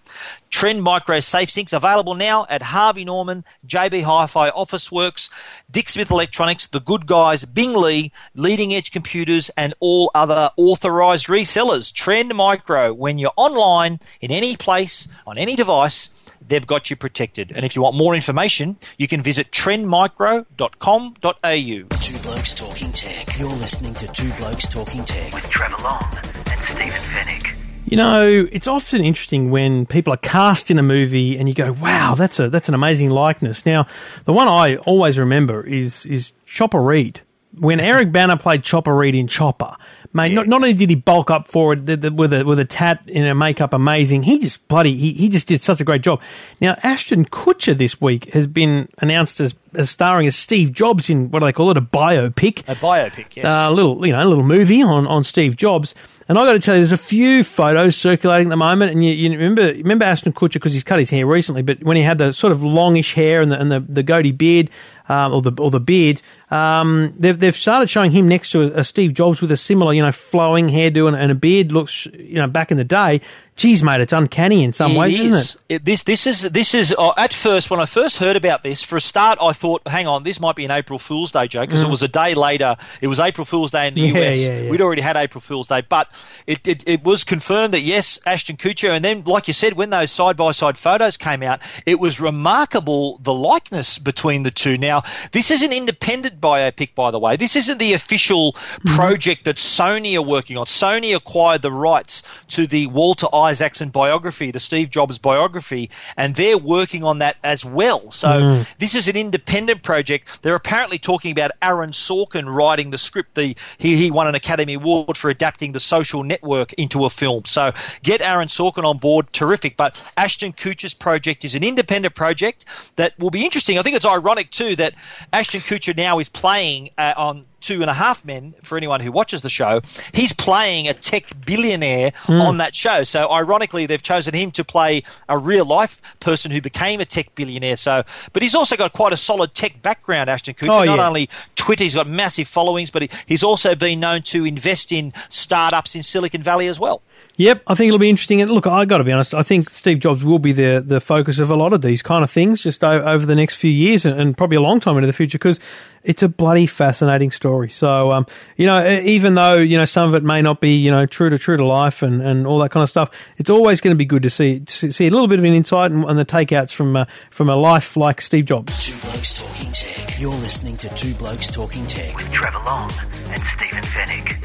Trend 0.50 0.82
Micro 0.82 1.20
Safe 1.20 1.48
SafeSync's 1.48 1.72
available 1.72 2.14
now 2.14 2.46
at 2.48 2.62
Harvey 2.62 3.04
Norman, 3.04 3.44
JB 3.66 4.02
Hi-Fi, 4.02 4.50
Officeworks, 4.50 5.30
Dick 5.70 5.88
Smith 5.88 6.10
Electronics, 6.10 6.66
The 6.66 6.80
Good 6.80 7.06
Guys, 7.06 7.44
Bing 7.44 7.74
Lee, 7.74 8.12
Leading 8.34 8.74
Edge 8.74 8.92
Computers, 8.92 9.50
and 9.56 9.74
all 9.80 10.10
other 10.14 10.50
authorized 10.56 11.26
resellers. 11.26 11.92
Trend 11.92 12.34
Micro, 12.34 12.92
when 12.92 13.18
you're 13.18 13.32
online, 13.36 14.00
in 14.20 14.30
any 14.30 14.56
place, 14.56 15.08
on 15.26 15.38
any 15.38 15.56
device, 15.56 16.10
they've 16.46 16.66
got 16.66 16.90
you 16.90 16.96
protected. 16.96 17.52
And 17.54 17.64
if 17.64 17.76
you 17.76 17.82
want 17.82 17.96
more 17.96 18.14
information, 18.14 18.76
you 18.98 19.08
can 19.08 19.22
visit 19.22 19.50
trendmicro.com.au. 19.52 21.98
Two 22.00 22.18
Blokes 22.22 22.54
Talking 22.54 22.92
Tech. 22.92 23.38
You're 23.38 23.48
listening 23.48 23.94
to 23.94 24.06
Two 24.12 24.30
Blokes 24.34 24.68
Talking 24.68 25.04
Tech. 25.04 25.32
with 25.32 25.48
Trevor 25.50 25.82
Long 25.82 26.04
and 26.14 26.26
Stephen 26.60 26.90
Fenech. 26.90 27.57
You 27.90 27.96
know, 27.96 28.46
it's 28.52 28.66
often 28.66 29.02
interesting 29.02 29.50
when 29.50 29.86
people 29.86 30.12
are 30.12 30.18
cast 30.18 30.70
in 30.70 30.78
a 30.78 30.82
movie 30.82 31.38
and 31.38 31.48
you 31.48 31.54
go, 31.54 31.72
"Wow, 31.72 32.14
that's 32.14 32.38
a 32.38 32.50
that's 32.50 32.68
an 32.68 32.74
amazing 32.74 33.10
likeness." 33.10 33.64
Now, 33.64 33.86
the 34.26 34.32
one 34.32 34.46
I 34.46 34.76
always 34.76 35.18
remember 35.18 35.66
is 35.66 36.04
is 36.04 36.32
Chopper 36.44 36.82
Read. 36.82 37.20
When 37.58 37.80
Eric 37.80 38.12
Bana 38.12 38.36
played 38.36 38.62
Chopper 38.62 38.94
Read 38.94 39.14
in 39.14 39.26
Chopper, 39.26 39.74
mate, 40.12 40.32
not, 40.32 40.46
not 40.46 40.56
only 40.56 40.74
did 40.74 40.90
he 40.90 40.96
bulk 40.96 41.30
up 41.30 41.48
for 41.48 41.72
it 41.72 41.86
the, 41.86 41.96
the, 41.96 42.12
with 42.12 42.32
a 42.32 42.44
with 42.44 42.58
a 42.58 42.64
tat 42.66 43.02
and 43.12 43.24
a 43.24 43.34
makeup 43.34 43.72
amazing, 43.72 44.24
he 44.24 44.38
just 44.38 44.68
bloody 44.68 44.94
he, 44.94 45.14
he 45.14 45.30
just 45.30 45.48
did 45.48 45.62
such 45.62 45.80
a 45.80 45.84
great 45.84 46.02
job. 46.02 46.20
Now, 46.60 46.76
Ashton 46.82 47.24
Kutcher 47.24 47.76
this 47.76 48.00
week 48.02 48.32
has 48.34 48.46
been 48.46 48.88
announced 48.98 49.40
as 49.40 49.54
as 49.74 49.88
starring 49.88 50.26
as 50.26 50.36
Steve 50.36 50.72
Jobs 50.72 51.08
in 51.08 51.30
what 51.30 51.40
do 51.40 51.46
they 51.46 51.52
call 51.52 51.70
it, 51.70 51.78
a 51.78 51.82
biopic 51.82 52.68
A 52.68 52.76
biopic, 52.76 53.36
yes. 53.36 53.46
Uh, 53.46 53.68
a 53.70 53.72
little, 53.72 54.06
you 54.06 54.12
know, 54.12 54.22
a 54.22 54.28
little 54.28 54.44
movie 54.44 54.82
on, 54.82 55.06
on 55.06 55.24
Steve 55.24 55.56
Jobs. 55.56 55.94
And 56.28 56.38
I 56.38 56.44
got 56.44 56.52
to 56.52 56.58
tell 56.58 56.74
you, 56.74 56.80
there's 56.80 56.92
a 56.92 56.98
few 56.98 57.42
photos 57.42 57.96
circulating 57.96 58.48
at 58.48 58.50
the 58.50 58.56
moment, 58.56 58.92
and 58.92 59.02
you, 59.02 59.12
you 59.12 59.30
remember 59.30 59.62
remember 59.62 60.04
Ashton 60.04 60.34
Kutcher 60.34 60.54
because 60.54 60.74
he's 60.74 60.84
cut 60.84 60.98
his 60.98 61.08
hair 61.08 61.26
recently, 61.26 61.62
but 61.62 61.82
when 61.82 61.96
he 61.96 62.02
had 62.02 62.18
the 62.18 62.32
sort 62.32 62.52
of 62.52 62.62
longish 62.62 63.14
hair 63.14 63.40
and 63.40 63.50
the 63.50 63.58
and 63.58 63.72
the, 63.72 63.80
the 63.80 64.02
goatee 64.02 64.32
beard, 64.32 64.68
um, 65.08 65.32
or 65.32 65.40
the 65.40 65.52
or 65.58 65.70
the 65.70 65.80
beard, 65.80 66.20
um, 66.50 67.14
they've 67.18 67.38
they've 67.38 67.56
started 67.56 67.88
showing 67.88 68.10
him 68.10 68.28
next 68.28 68.50
to 68.50 68.62
a, 68.62 68.80
a 68.80 68.84
Steve 68.84 69.14
Jobs 69.14 69.40
with 69.40 69.50
a 69.50 69.56
similar, 69.56 69.94
you 69.94 70.02
know, 70.02 70.12
flowing 70.12 70.68
hairdo 70.68 71.08
and, 71.08 71.16
and 71.16 71.32
a 71.32 71.34
beard 71.34 71.72
looks, 71.72 72.04
you 72.12 72.34
know, 72.34 72.46
back 72.46 72.70
in 72.70 72.76
the 72.76 72.84
day. 72.84 73.22
Geez, 73.58 73.82
mate, 73.82 74.00
it's 74.00 74.12
uncanny 74.14 74.64
in 74.64 74.72
some 74.72 74.94
ways, 74.94 75.20
isn't 75.20 75.34
it? 75.34 75.56
It- 75.76 75.84
This 75.84 76.02
this 76.04 76.26
is 76.26 76.42
this 76.50 76.74
is 76.74 76.94
uh, 76.98 77.12
at 77.18 77.34
first 77.34 77.70
when 77.70 77.78
I 77.80 77.84
first 77.86 78.16
heard 78.18 78.36
about 78.36 78.62
this. 78.62 78.82
For 78.82 78.96
a 78.96 79.00
start, 79.00 79.38
I 79.42 79.52
thought, 79.52 79.82
hang 79.86 80.06
on, 80.06 80.22
this 80.22 80.40
might 80.40 80.56
be 80.56 80.64
an 80.64 80.70
April 80.70 80.98
Fool's 80.98 81.30
Day 81.32 81.46
joke 81.48 81.68
because 81.68 81.82
it 81.82 81.88
was 81.90 82.02
a 82.02 82.08
day 82.08 82.34
later. 82.34 82.76
It 83.02 83.08
was 83.08 83.20
April 83.20 83.44
Fool's 83.44 83.70
Day 83.72 83.88
in 83.88 83.94
the 83.94 84.00
Mm. 84.10 84.14
Yeah, 84.18 84.28
US. 84.30 84.38
yeah, 84.38 84.58
yeah. 84.60 84.70
We'd 84.70 84.80
already 84.80 85.02
had 85.02 85.16
April 85.16 85.40
Fool's 85.42 85.68
Day, 85.68 85.82
but 85.88 86.08
it, 86.46 86.66
it 86.66 86.82
it 86.88 87.04
was 87.04 87.24
confirmed 87.24 87.74
that 87.74 87.82
yes, 87.82 88.18
Ashton 88.24 88.56
Kutcher. 88.56 88.90
And 88.90 89.04
then, 89.04 89.22
like 89.24 89.46
you 89.48 89.52
said, 89.52 89.74
when 89.74 89.90
those 89.90 90.10
side 90.10 90.36
by 90.36 90.52
side 90.52 90.78
photos 90.78 91.16
came 91.18 91.42
out, 91.42 91.60
it 91.84 91.98
was 92.00 92.20
remarkable 92.20 93.18
the 93.22 93.34
likeness 93.34 93.98
between 93.98 94.42
the 94.44 94.50
two. 94.50 94.78
Now, 94.78 95.02
this 95.32 95.50
is 95.50 95.62
an 95.62 95.72
independent 95.72 96.40
biopic, 96.40 96.94
by 96.94 97.10
the 97.10 97.18
way. 97.18 97.36
This 97.36 97.56
isn't 97.56 97.78
the 97.78 97.92
official 97.92 98.38
Mm-hmm. 98.38 98.94
project 98.96 99.44
that 99.44 99.56
Sony 99.56 100.16
are 100.16 100.22
working 100.22 100.56
on. 100.56 100.66
Sony 100.66 101.14
acquired 101.16 101.62
the 101.62 101.72
rights 101.72 102.22
to 102.48 102.66
the 102.66 102.86
Walter 102.88 103.26
Isaacson 103.48 103.88
biography, 103.90 104.50
the 104.50 104.60
Steve 104.60 104.90
Jobs 104.90 105.18
biography, 105.18 105.90
and 106.16 106.34
they're 106.34 106.58
working 106.58 107.02
on 107.04 107.18
that 107.18 107.36
as 107.42 107.64
well. 107.64 108.10
So 108.10 108.28
Mm. 108.28 108.66
this 108.78 108.94
is 108.94 109.08
an 109.08 109.16
independent 109.16 109.82
project. 109.82 110.42
They're 110.42 110.54
apparently 110.54 110.98
talking 110.98 111.32
about 111.32 111.50
Aaron 111.62 111.90
Sorkin 111.92 112.46
writing 112.52 112.90
the 112.90 112.98
script. 112.98 113.34
The 113.34 113.56
he, 113.78 113.96
he 113.96 114.10
won 114.10 114.26
an 114.28 114.34
Academy 114.34 114.74
Award 114.74 115.16
for 115.16 115.30
adapting 115.30 115.72
the 115.72 115.80
Social 115.80 116.22
Network 116.22 116.72
into 116.74 117.04
a 117.04 117.10
film. 117.10 117.42
So 117.46 117.72
get 118.02 118.20
Aaron 118.22 118.48
Sorkin 118.48 118.84
on 118.84 118.98
board, 118.98 119.32
terrific. 119.32 119.76
But 119.76 120.02
Ashton 120.16 120.52
Kutcher's 120.52 120.94
project 120.94 121.44
is 121.44 121.54
an 121.54 121.64
independent 121.64 122.14
project 122.14 122.64
that 122.96 123.12
will 123.18 123.30
be 123.30 123.44
interesting. 123.44 123.78
I 123.78 123.82
think 123.82 123.96
it's 123.96 124.06
ironic 124.06 124.50
too 124.50 124.76
that 124.76 124.94
Ashton 125.32 125.60
Kutcher 125.62 125.96
now 125.96 126.18
is 126.18 126.28
playing 126.28 126.90
uh, 126.98 127.14
on 127.16 127.44
Two 127.60 127.80
and 127.80 127.90
a 127.90 127.94
Half 127.94 128.24
Men, 128.24 128.54
for 128.62 128.76
anyone 128.76 129.00
who 129.00 129.10
watches 129.10 129.42
the 129.42 129.50
show, 129.50 129.80
he's 130.12 130.32
playing 130.32 130.88
a 130.88 130.94
tech 130.94 131.24
billionaire 131.44 132.12
hmm. 132.16 132.40
on 132.40 132.58
that 132.58 132.74
show. 132.74 133.04
So, 133.04 133.30
ironically, 133.30 133.86
they've 133.86 134.02
chosen 134.02 134.34
him 134.34 134.50
to 134.52 134.64
play 134.64 135.02
a 135.28 135.38
real 135.38 135.64
life 135.64 136.00
person 136.20 136.50
who 136.50 136.60
became 136.60 137.00
a 137.00 137.04
tech 137.04 137.34
billionaire. 137.34 137.76
So, 137.76 138.02
but 138.32 138.42
he's 138.42 138.54
also 138.54 138.76
got 138.76 138.92
quite 138.92 139.12
a 139.12 139.16
solid 139.16 139.54
tech 139.54 139.82
background, 139.82 140.30
Ashton 140.30 140.54
Kutcher. 140.54 140.82
Oh, 140.82 140.84
Not 140.84 140.98
yeah. 140.98 141.08
only 141.08 141.28
Twitter, 141.56 141.84
he's 141.84 141.94
got 141.94 142.08
massive 142.08 142.48
followings, 142.48 142.90
but 142.90 143.02
he, 143.02 143.10
he's 143.26 143.42
also 143.42 143.74
been 143.74 144.00
known 144.00 144.22
to 144.22 144.44
invest 144.44 144.92
in 144.92 145.12
startups 145.28 145.94
in 145.94 146.02
Silicon 146.02 146.42
Valley 146.42 146.68
as 146.68 146.78
well. 146.78 147.02
Yep, 147.38 147.62
I 147.68 147.74
think 147.76 147.88
it'll 147.88 148.00
be 148.00 148.10
interesting. 148.10 148.40
And 148.40 148.50
look, 148.50 148.66
I 148.66 148.84
got 148.84 148.98
to 148.98 149.04
be 149.04 149.12
honest, 149.12 149.32
I 149.32 149.44
think 149.44 149.70
Steve 149.70 150.00
Jobs 150.00 150.24
will 150.24 150.40
be 150.40 150.50
the 150.50 150.82
the 150.84 151.00
focus 151.00 151.38
of 151.38 151.50
a 151.50 151.54
lot 151.54 151.72
of 151.72 151.82
these 151.82 152.02
kind 152.02 152.24
of 152.24 152.30
things 152.32 152.60
just 152.60 152.82
o- 152.82 153.02
over 153.02 153.24
the 153.24 153.36
next 153.36 153.54
few 153.54 153.70
years 153.70 154.04
and, 154.04 154.20
and 154.20 154.36
probably 154.36 154.56
a 154.56 154.60
long 154.60 154.80
time 154.80 154.96
into 154.96 155.06
the 155.06 155.12
future 155.12 155.38
because 155.38 155.60
it's 156.02 156.22
a 156.22 156.28
bloody 156.28 156.66
fascinating 156.66 157.30
story. 157.30 157.70
So, 157.70 158.10
um, 158.12 158.26
you 158.56 158.66
know, 158.66 158.84
e- 158.86 159.04
even 159.06 159.34
though 159.34 159.54
you 159.54 159.78
know 159.78 159.84
some 159.84 160.08
of 160.08 160.14
it 160.14 160.22
may 160.22 160.42
not 160.42 160.60
be 160.60 160.76
you 160.76 160.90
know 160.90 161.06
true 161.06 161.30
to 161.30 161.38
true 161.38 161.56
to 161.56 161.64
life 161.64 162.02
and, 162.02 162.22
and 162.22 162.46
all 162.46 162.58
that 162.60 162.70
kind 162.70 162.82
of 162.82 162.90
stuff, 162.90 163.10
it's 163.36 163.50
always 163.50 163.80
going 163.80 163.94
to 163.94 163.98
be 163.98 164.04
good 164.04 164.22
to 164.22 164.30
see 164.30 164.60
to 164.60 164.92
see 164.92 165.06
a 165.06 165.10
little 165.10 165.28
bit 165.28 165.38
of 165.38 165.44
an 165.44 165.54
insight 165.54 165.90
and, 165.90 166.04
and 166.04 166.18
the 166.18 166.24
takeouts 166.24 166.72
from 166.72 166.96
uh, 166.96 167.04
from 167.30 167.48
a 167.48 167.56
life 167.56 167.96
like 167.96 168.20
Steve 168.20 168.46
Jobs. 168.46 168.86
Two 168.86 168.98
Blokes 169.00 169.34
Talking 169.34 169.72
Tech. 169.72 170.20
You're 170.20 170.30
listening 170.30 170.76
to 170.78 170.88
Two 170.94 171.14
Blokes 171.14 171.48
Talking 171.48 171.86
Tech. 171.86 172.16
With 172.16 172.30
Trevor 172.32 172.58
Long 172.66 172.90
and 173.30 173.42
Stephen 173.42 173.82
Fenech. 173.84 174.44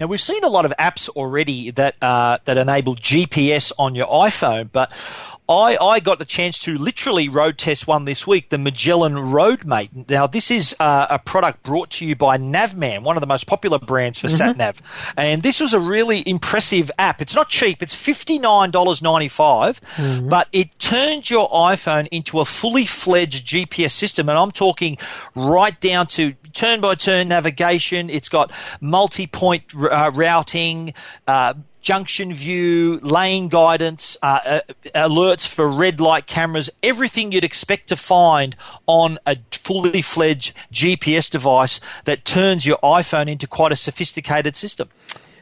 Now 0.00 0.06
we've 0.06 0.20
seen 0.20 0.44
a 0.44 0.48
lot 0.48 0.64
of 0.64 0.72
apps 0.78 1.08
already 1.08 1.72
that 1.72 1.96
uh, 2.00 2.38
that 2.44 2.56
enable 2.56 2.94
GPS 2.94 3.72
on 3.78 3.94
your 3.96 4.06
iPhone, 4.06 4.70
but 4.70 4.92
I, 5.48 5.78
I 5.80 6.00
got 6.00 6.18
the 6.18 6.26
chance 6.26 6.58
to 6.60 6.76
literally 6.76 7.28
road 7.30 7.56
test 7.56 7.86
one 7.86 8.04
this 8.04 8.26
week, 8.26 8.50
the 8.50 8.58
Magellan 8.58 9.14
Roadmate. 9.14 10.10
Now 10.10 10.26
this 10.26 10.50
is 10.50 10.76
uh, 10.78 11.06
a 11.08 11.18
product 11.18 11.62
brought 11.62 11.88
to 11.90 12.04
you 12.04 12.14
by 12.14 12.36
Navman, 12.36 13.02
one 13.02 13.16
of 13.16 13.22
the 13.22 13.26
most 13.26 13.46
popular 13.46 13.78
brands 13.78 14.18
for 14.18 14.28
sat 14.28 14.56
nav, 14.58 14.82
and 15.16 15.42
this 15.42 15.60
was 15.60 15.72
a 15.72 15.80
really 15.80 16.22
impressive 16.26 16.90
app. 16.98 17.22
It's 17.22 17.34
not 17.34 17.48
cheap; 17.48 17.82
it's 17.82 17.94
fifty 17.94 18.38
nine 18.38 18.70
dollars 18.70 19.00
ninety 19.00 19.28
but 20.28 20.48
it 20.52 20.78
turns 20.78 21.30
your 21.30 21.48
iPhone 21.50 22.08
into 22.10 22.40
a 22.40 22.44
fully 22.44 22.84
fledged 22.84 23.46
GPS 23.46 23.92
system, 23.92 24.28
and 24.28 24.38
I'm 24.38 24.52
talking 24.52 24.98
right 25.34 25.78
down 25.80 26.08
to 26.08 26.34
turn 26.52 26.80
by 26.80 26.94
turn 26.94 27.28
navigation. 27.28 28.10
It's 28.10 28.28
got 28.28 28.52
multi 28.80 29.26
point 29.26 29.64
uh, 29.74 30.10
routing. 30.14 30.92
Uh, 31.26 31.54
Junction 31.88 32.34
view, 32.34 32.98
lane 32.98 33.48
guidance, 33.48 34.18
uh, 34.22 34.40
uh, 34.44 34.60
alerts 34.94 35.48
for 35.48 35.66
red 35.66 36.00
light 36.00 36.26
cameras, 36.26 36.68
everything 36.82 37.32
you'd 37.32 37.44
expect 37.44 37.88
to 37.88 37.96
find 37.96 38.54
on 38.86 39.16
a 39.24 39.36
fully 39.52 40.02
fledged 40.02 40.54
GPS 40.70 41.30
device 41.30 41.80
that 42.04 42.26
turns 42.26 42.66
your 42.66 42.76
iPhone 42.82 43.26
into 43.26 43.46
quite 43.46 43.72
a 43.72 43.76
sophisticated 43.76 44.54
system. 44.54 44.90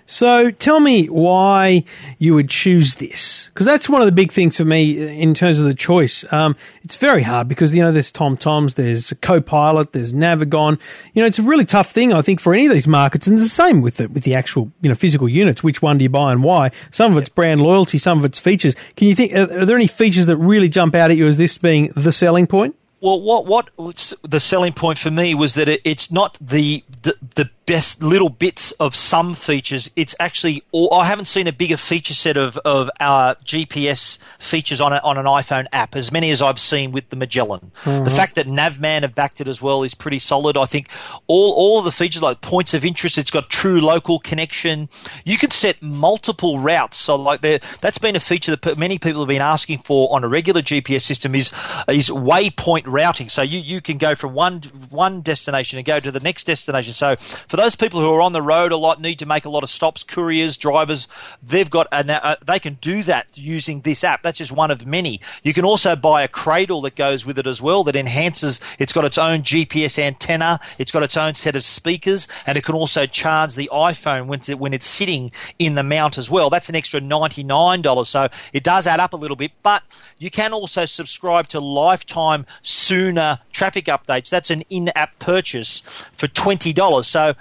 So 0.06 0.52
tell 0.52 0.78
me 0.78 1.06
why 1.06 1.84
you 2.18 2.34
would 2.34 2.48
choose 2.48 2.96
this, 2.96 3.50
because 3.52 3.66
that's 3.66 3.88
one 3.88 4.00
of 4.00 4.06
the 4.06 4.12
big 4.12 4.30
things 4.30 4.56
for 4.56 4.64
me 4.64 5.20
in 5.20 5.34
terms 5.34 5.58
of 5.58 5.66
the 5.66 5.74
choice. 5.74 6.24
Um, 6.32 6.56
it's 6.84 6.96
very 6.96 7.22
hard 7.22 7.48
because 7.48 7.74
you 7.74 7.82
know 7.82 7.90
there's 7.90 8.12
TomToms, 8.12 8.76
there's 8.76 9.10
a 9.10 9.16
Copilot, 9.16 9.92
there's 9.92 10.12
Navigon. 10.12 10.78
You 11.12 11.22
know, 11.22 11.26
it's 11.26 11.40
a 11.40 11.42
really 11.42 11.64
tough 11.64 11.90
thing 11.90 12.12
I 12.12 12.22
think 12.22 12.40
for 12.40 12.54
any 12.54 12.66
of 12.66 12.72
these 12.72 12.86
markets, 12.86 13.26
and 13.26 13.36
it's 13.36 13.44
the 13.44 13.48
same 13.48 13.82
with 13.82 13.96
the 13.96 14.08
with 14.08 14.22
the 14.22 14.34
actual 14.34 14.70
you 14.80 14.88
know 14.88 14.94
physical 14.94 15.28
units. 15.28 15.64
Which 15.64 15.82
one 15.82 15.98
do 15.98 16.04
you 16.04 16.10
buy 16.10 16.32
and 16.32 16.42
why? 16.44 16.70
Some 16.92 17.12
of 17.12 17.18
it's 17.18 17.28
brand 17.28 17.60
loyalty, 17.60 17.98
some 17.98 18.18
of 18.18 18.24
it's 18.24 18.38
features. 18.38 18.76
Can 18.96 19.08
you 19.08 19.14
think? 19.16 19.34
Are, 19.34 19.60
are 19.60 19.64
there 19.66 19.76
any 19.76 19.88
features 19.88 20.26
that 20.26 20.36
really 20.36 20.68
jump 20.68 20.94
out 20.94 21.10
at 21.10 21.16
you 21.16 21.26
as 21.26 21.36
this 21.36 21.58
being 21.58 21.90
the 21.96 22.12
selling 22.12 22.46
point? 22.46 22.76
Well, 23.00 23.20
what 23.20 23.46
what 23.46 23.70
what's 23.76 24.14
the 24.22 24.40
selling 24.40 24.72
point 24.72 24.98
for 24.98 25.10
me 25.10 25.34
was 25.34 25.54
that 25.54 25.68
it, 25.68 25.80
it's 25.84 26.10
not 26.10 26.38
the, 26.40 26.82
the 27.02 27.14
the 27.34 27.50
best 27.66 28.02
little 28.02 28.28
bits 28.28 28.70
of 28.72 28.94
some 28.94 29.34
features. 29.34 29.90
It's 29.96 30.14
actually 30.20 30.62
all, 30.70 30.94
I 30.94 31.06
haven't 31.06 31.24
seen 31.24 31.48
a 31.48 31.52
bigger 31.52 31.76
feature 31.76 32.14
set 32.14 32.36
of 32.36 32.56
of 32.58 32.88
our 33.00 33.34
GPS 33.36 34.18
features 34.38 34.80
on 34.80 34.92
a, 34.92 35.00
on 35.02 35.18
an 35.18 35.26
iPhone 35.26 35.66
app 35.72 35.96
as 35.96 36.12
many 36.12 36.30
as 36.30 36.40
I've 36.40 36.60
seen 36.60 36.92
with 36.92 37.08
the 37.10 37.16
Magellan. 37.16 37.72
The 37.84 37.90
mm-hmm. 37.90 38.16
fact 38.16 38.36
that 38.36 38.46
Navman 38.46 39.02
have 39.02 39.14
backed 39.14 39.40
it 39.40 39.48
as 39.48 39.60
well 39.60 39.82
is 39.82 39.94
pretty 39.94 40.20
solid. 40.20 40.56
I 40.56 40.64
think 40.64 40.88
all 41.26 41.52
all 41.54 41.78
of 41.80 41.84
the 41.84 41.92
features 41.92 42.22
like 42.22 42.40
points 42.40 42.72
of 42.72 42.84
interest. 42.84 43.18
It's 43.18 43.30
got 43.30 43.50
true 43.50 43.80
local 43.80 44.20
connection. 44.20 44.88
You 45.24 45.36
can 45.36 45.50
set 45.50 45.82
multiple 45.82 46.58
routes. 46.60 46.96
So 46.96 47.16
like 47.16 47.40
that's 47.40 47.98
been 47.98 48.16
a 48.16 48.20
feature 48.20 48.54
that 48.54 48.78
many 48.78 48.98
people 48.98 49.20
have 49.20 49.28
been 49.28 49.42
asking 49.42 49.78
for 49.78 50.14
on 50.14 50.22
a 50.22 50.28
regular 50.28 50.62
GPS 50.62 51.02
system 51.02 51.34
is 51.34 51.52
is 51.88 52.10
waypoint 52.10 52.84
routing. 52.86 53.28
So 53.28 53.42
you, 53.42 53.58
you 53.58 53.80
can 53.80 53.98
go 53.98 54.14
from 54.14 54.34
one 54.34 54.62
one 54.90 55.20
destination 55.22 55.78
and 55.78 55.86
go 55.86 55.98
to 55.98 56.12
the 56.12 56.20
next 56.20 56.44
destination. 56.44 56.92
So 56.92 57.16
for 57.56 57.62
those 57.62 57.74
people 57.74 58.02
who 58.02 58.12
are 58.12 58.20
on 58.20 58.34
the 58.34 58.42
road 58.42 58.70
a 58.70 58.76
lot, 58.76 59.00
need 59.00 59.18
to 59.20 59.24
make 59.24 59.46
a 59.46 59.48
lot 59.48 59.62
of 59.62 59.70
stops, 59.70 60.04
couriers, 60.04 60.58
drivers, 60.58 61.08
they've 61.42 61.70
got 61.70 61.86
a, 61.90 62.26
uh, 62.26 62.36
they 62.46 62.58
can 62.58 62.74
do 62.82 63.02
that 63.04 63.26
using 63.34 63.80
this 63.80 64.04
app. 64.04 64.22
That's 64.22 64.36
just 64.36 64.52
one 64.52 64.70
of 64.70 64.86
many. 64.86 65.22
You 65.42 65.54
can 65.54 65.64
also 65.64 65.96
buy 65.96 66.22
a 66.22 66.28
cradle 66.28 66.82
that 66.82 66.96
goes 66.96 67.24
with 67.24 67.38
it 67.38 67.46
as 67.46 67.62
well 67.62 67.82
that 67.84 67.96
enhances. 67.96 68.60
It's 68.78 68.92
got 68.92 69.06
its 69.06 69.16
own 69.16 69.40
GPS 69.40 69.98
antenna. 69.98 70.60
It's 70.78 70.92
got 70.92 71.02
its 71.02 71.16
own 71.16 71.34
set 71.34 71.56
of 71.56 71.64
speakers, 71.64 72.28
and 72.46 72.58
it 72.58 72.64
can 72.64 72.74
also 72.74 73.06
charge 73.06 73.54
the 73.54 73.70
iPhone 73.72 74.26
when 74.26 74.40
it's, 74.40 74.54
when 74.54 74.74
it's 74.74 74.86
sitting 74.86 75.32
in 75.58 75.76
the 75.76 75.82
mount 75.82 76.18
as 76.18 76.28
well. 76.28 76.50
That's 76.50 76.68
an 76.68 76.76
extra 76.76 77.00
ninety 77.00 77.42
nine 77.42 77.80
dollars. 77.80 78.10
So 78.10 78.28
it 78.52 78.64
does 78.64 78.86
add 78.86 79.00
up 79.00 79.14
a 79.14 79.16
little 79.16 79.36
bit, 79.36 79.52
but 79.62 79.82
you 80.18 80.30
can 80.30 80.52
also 80.52 80.84
subscribe 80.84 81.48
to 81.48 81.60
lifetime 81.60 82.44
SUNA 82.62 83.40
traffic 83.52 83.86
updates. 83.86 84.28
That's 84.28 84.50
an 84.50 84.60
in-app 84.68 85.18
purchase 85.20 85.80
for 86.12 86.28
twenty 86.28 86.74
dollars. 86.74 87.06
So 87.06 87.32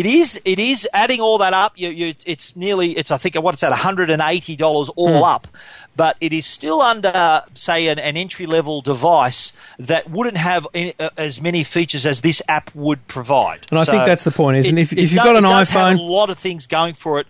it 0.00 0.06
is 0.06 0.40
it 0.44 0.58
is 0.58 0.86
adding 0.92 1.20
all 1.20 1.38
that 1.38 1.52
up. 1.52 1.72
You, 1.76 1.88
you, 1.90 2.14
it's 2.26 2.54
nearly 2.54 2.92
it's 2.92 3.10
I 3.10 3.16
think 3.18 3.34
what's 3.36 3.60
that 3.62 3.70
one 3.70 3.78
hundred 3.78 4.10
and 4.10 4.20
eighty 4.22 4.54
dollars 4.56 4.88
all 4.90 5.24
up, 5.24 5.48
but 5.96 6.16
it 6.20 6.32
is 6.32 6.44
still 6.44 6.80
under 6.82 7.42
say 7.54 7.88
an, 7.88 7.98
an 7.98 8.16
entry 8.16 8.46
level 8.46 8.80
device 8.82 9.52
that 9.78 10.10
wouldn't 10.10 10.36
have 10.36 10.66
any, 10.74 10.92
uh, 10.98 11.10
as 11.16 11.40
many 11.40 11.64
features 11.64 12.04
as 12.04 12.20
this 12.20 12.42
app 12.48 12.74
would 12.74 13.06
provide. 13.08 13.66
And 13.70 13.78
I 13.78 13.84
think 13.84 14.04
that's 14.04 14.24
the 14.24 14.30
point, 14.30 14.58
isn't 14.58 14.76
it? 14.76 14.82
If- 14.82 14.92
if 14.92 14.98
you've 14.98 15.10
does- 15.12 15.24
got 15.24 15.36
an 15.36 15.44
it 15.44 15.48
does 15.48 15.68
have 15.70 15.88
iPhone- 15.88 15.98
a 15.98 16.02
lot 16.02 16.30
of 16.30 16.38
things 16.38 16.66
going 16.66 16.94
for 16.94 17.18
it. 17.20 17.26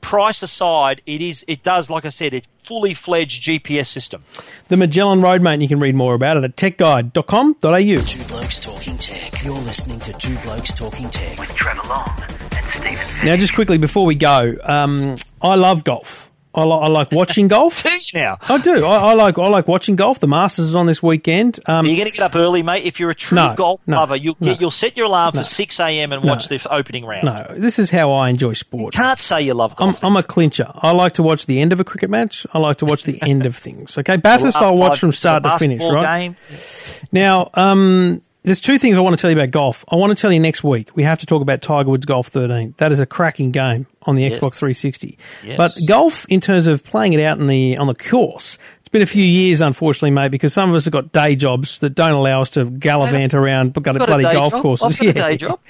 Price 0.00 0.42
aside, 0.42 1.02
it 1.06 1.20
is 1.20 1.44
it 1.48 1.62
does 1.62 1.90
like 1.90 2.04
I 2.04 2.08
said, 2.08 2.34
it's 2.34 2.48
fully 2.58 2.94
fledged 2.94 3.42
GPS 3.42 3.86
system. 3.86 4.22
The 4.68 4.76
Magellan 4.76 5.20
Roadmate, 5.20 5.54
and 5.54 5.62
you 5.62 5.68
can 5.68 5.80
read 5.80 5.94
more 5.94 6.14
about 6.14 6.36
it 6.36 6.44
at 6.44 6.56
techguide.com.au. 6.56 8.02
Two 8.06 8.24
Blokes 8.28 8.58
Talking 8.58 8.98
Tech. 8.98 9.44
You're 9.44 9.54
listening 9.54 10.00
to 10.00 10.12
Two 10.14 10.36
Blokes 10.38 10.72
Talking 10.72 11.10
Tech. 11.10 11.38
With 11.38 11.54
Trevor 11.54 11.86
Long 11.88 12.08
and 12.56 12.66
Stephen 12.66 13.26
Now, 13.26 13.36
just 13.36 13.54
quickly 13.54 13.78
before 13.78 14.06
we 14.06 14.14
go, 14.14 14.56
um, 14.62 15.16
I 15.42 15.54
love 15.56 15.84
golf. 15.84 16.29
I, 16.52 16.64
li- 16.64 16.78
I 16.82 16.88
like 16.88 17.12
watching 17.12 17.46
golf. 17.48 17.84
Now? 18.12 18.38
I 18.48 18.58
do. 18.58 18.84
I, 18.84 19.10
I 19.10 19.12
like 19.14 19.38
I 19.38 19.46
like 19.48 19.68
watching 19.68 19.94
golf. 19.94 20.18
The 20.18 20.26
Masters 20.26 20.64
is 20.66 20.74
on 20.74 20.86
this 20.86 21.00
weekend. 21.00 21.60
Um, 21.66 21.84
Are 21.84 21.88
going 21.88 21.98
to 22.06 22.10
get 22.10 22.18
up 22.20 22.34
early, 22.34 22.64
mate? 22.64 22.84
If 22.84 22.98
you're 22.98 23.10
a 23.10 23.14
true 23.14 23.36
No, 23.36 23.54
golf 23.54 23.80
no, 23.86 23.98
lover, 23.98 24.16
you'll 24.16 24.36
no. 24.40 24.46
get 24.50 24.60
you'll 24.60 24.72
set 24.72 24.96
your 24.96 25.06
alarm 25.06 25.32
for 25.34 25.44
six 25.44 25.78
a.m. 25.78 26.12
and 26.12 26.24
watch 26.24 26.48
the 26.48 26.66
opening 26.68 27.04
round. 27.04 27.26
no, 27.26 27.46
this 27.56 27.78
is 27.78 27.90
how 27.92 28.10
I 28.12 28.30
enjoy 28.30 28.54
sport. 28.54 28.94
You 28.94 29.00
can't 29.00 29.18
say 29.20 29.42
you 29.42 29.54
love 29.54 29.74
I'm, 29.78 29.90
golf. 29.92 30.02
I'm 30.04 30.16
a 30.16 30.24
clincher. 30.24 30.72
I 30.74 30.90
like 30.90 31.12
to 31.14 31.22
watch 31.22 31.46
the 31.46 31.60
end 31.60 31.72
of 31.72 31.78
a 31.78 31.84
cricket 31.84 32.10
match. 32.10 32.46
I 32.52 32.58
like 32.58 32.78
to 32.78 32.84
watch 32.84 33.04
the 33.04 33.22
end 33.22 33.46
of 33.46 33.54
things. 33.54 33.96
Okay, 33.96 34.16
Bathurst, 34.18 34.56
I'll 34.56 34.76
watch 34.76 34.98
from 34.98 35.12
start 35.12 35.44
to 35.44 35.56
finish. 35.58 35.80
Right 35.82 36.20
Game. 36.22 36.36
now, 37.12 37.48
um, 37.54 38.22
there's 38.42 38.60
two 38.60 38.78
things 38.78 38.96
I 38.96 39.00
want 39.00 39.16
to 39.16 39.20
tell 39.20 39.30
you 39.30 39.36
about 39.36 39.50
golf. 39.50 39.84
I 39.88 39.96
want 39.96 40.16
to 40.16 40.20
tell 40.20 40.32
you 40.32 40.40
next 40.40 40.64
week 40.64 40.94
we 40.96 41.02
have 41.02 41.18
to 41.20 41.26
talk 41.26 41.42
about 41.42 41.60
Tiger 41.62 41.90
Woods 41.90 42.06
Golf 42.06 42.28
13. 42.28 42.74
That 42.78 42.90
is 42.92 42.98
a 43.00 43.06
cracking 43.06 43.50
game 43.50 43.86
on 44.02 44.16
the 44.16 44.22
Yes. 44.22 44.34
Xbox 44.38 44.58
360. 44.58 45.18
Yes. 45.44 45.56
But 45.56 45.72
golf, 45.86 46.24
in 46.28 46.40
terms 46.40 46.66
of 46.66 46.82
playing 46.84 47.12
it 47.12 47.20
out 47.20 47.38
in 47.38 47.46
the 47.48 47.76
on 47.76 47.86
the 47.86 47.94
course, 47.94 48.56
been 48.90 49.02
a 49.02 49.06
few 49.06 49.22
years, 49.24 49.60
unfortunately, 49.60 50.10
mate, 50.10 50.30
because 50.30 50.52
some 50.52 50.68
of 50.68 50.74
us 50.74 50.84
have 50.84 50.92
got 50.92 51.12
day 51.12 51.36
jobs 51.36 51.78
that 51.78 51.90
don't 51.90 52.12
allow 52.12 52.42
us 52.42 52.50
to 52.50 52.64
gallivant 52.64 53.34
around 53.34 53.72
but 53.72 53.82
got 53.82 53.94
got 53.96 54.02
a 54.02 54.06
bloody 54.06 54.24
day 54.24 54.32
golf 54.32 54.52
job. 54.52 54.62
courses. 54.62 55.00
I've 55.00 55.14
got 55.14 55.24
a 55.24 55.28
day 55.30 55.36
job. 55.36 55.60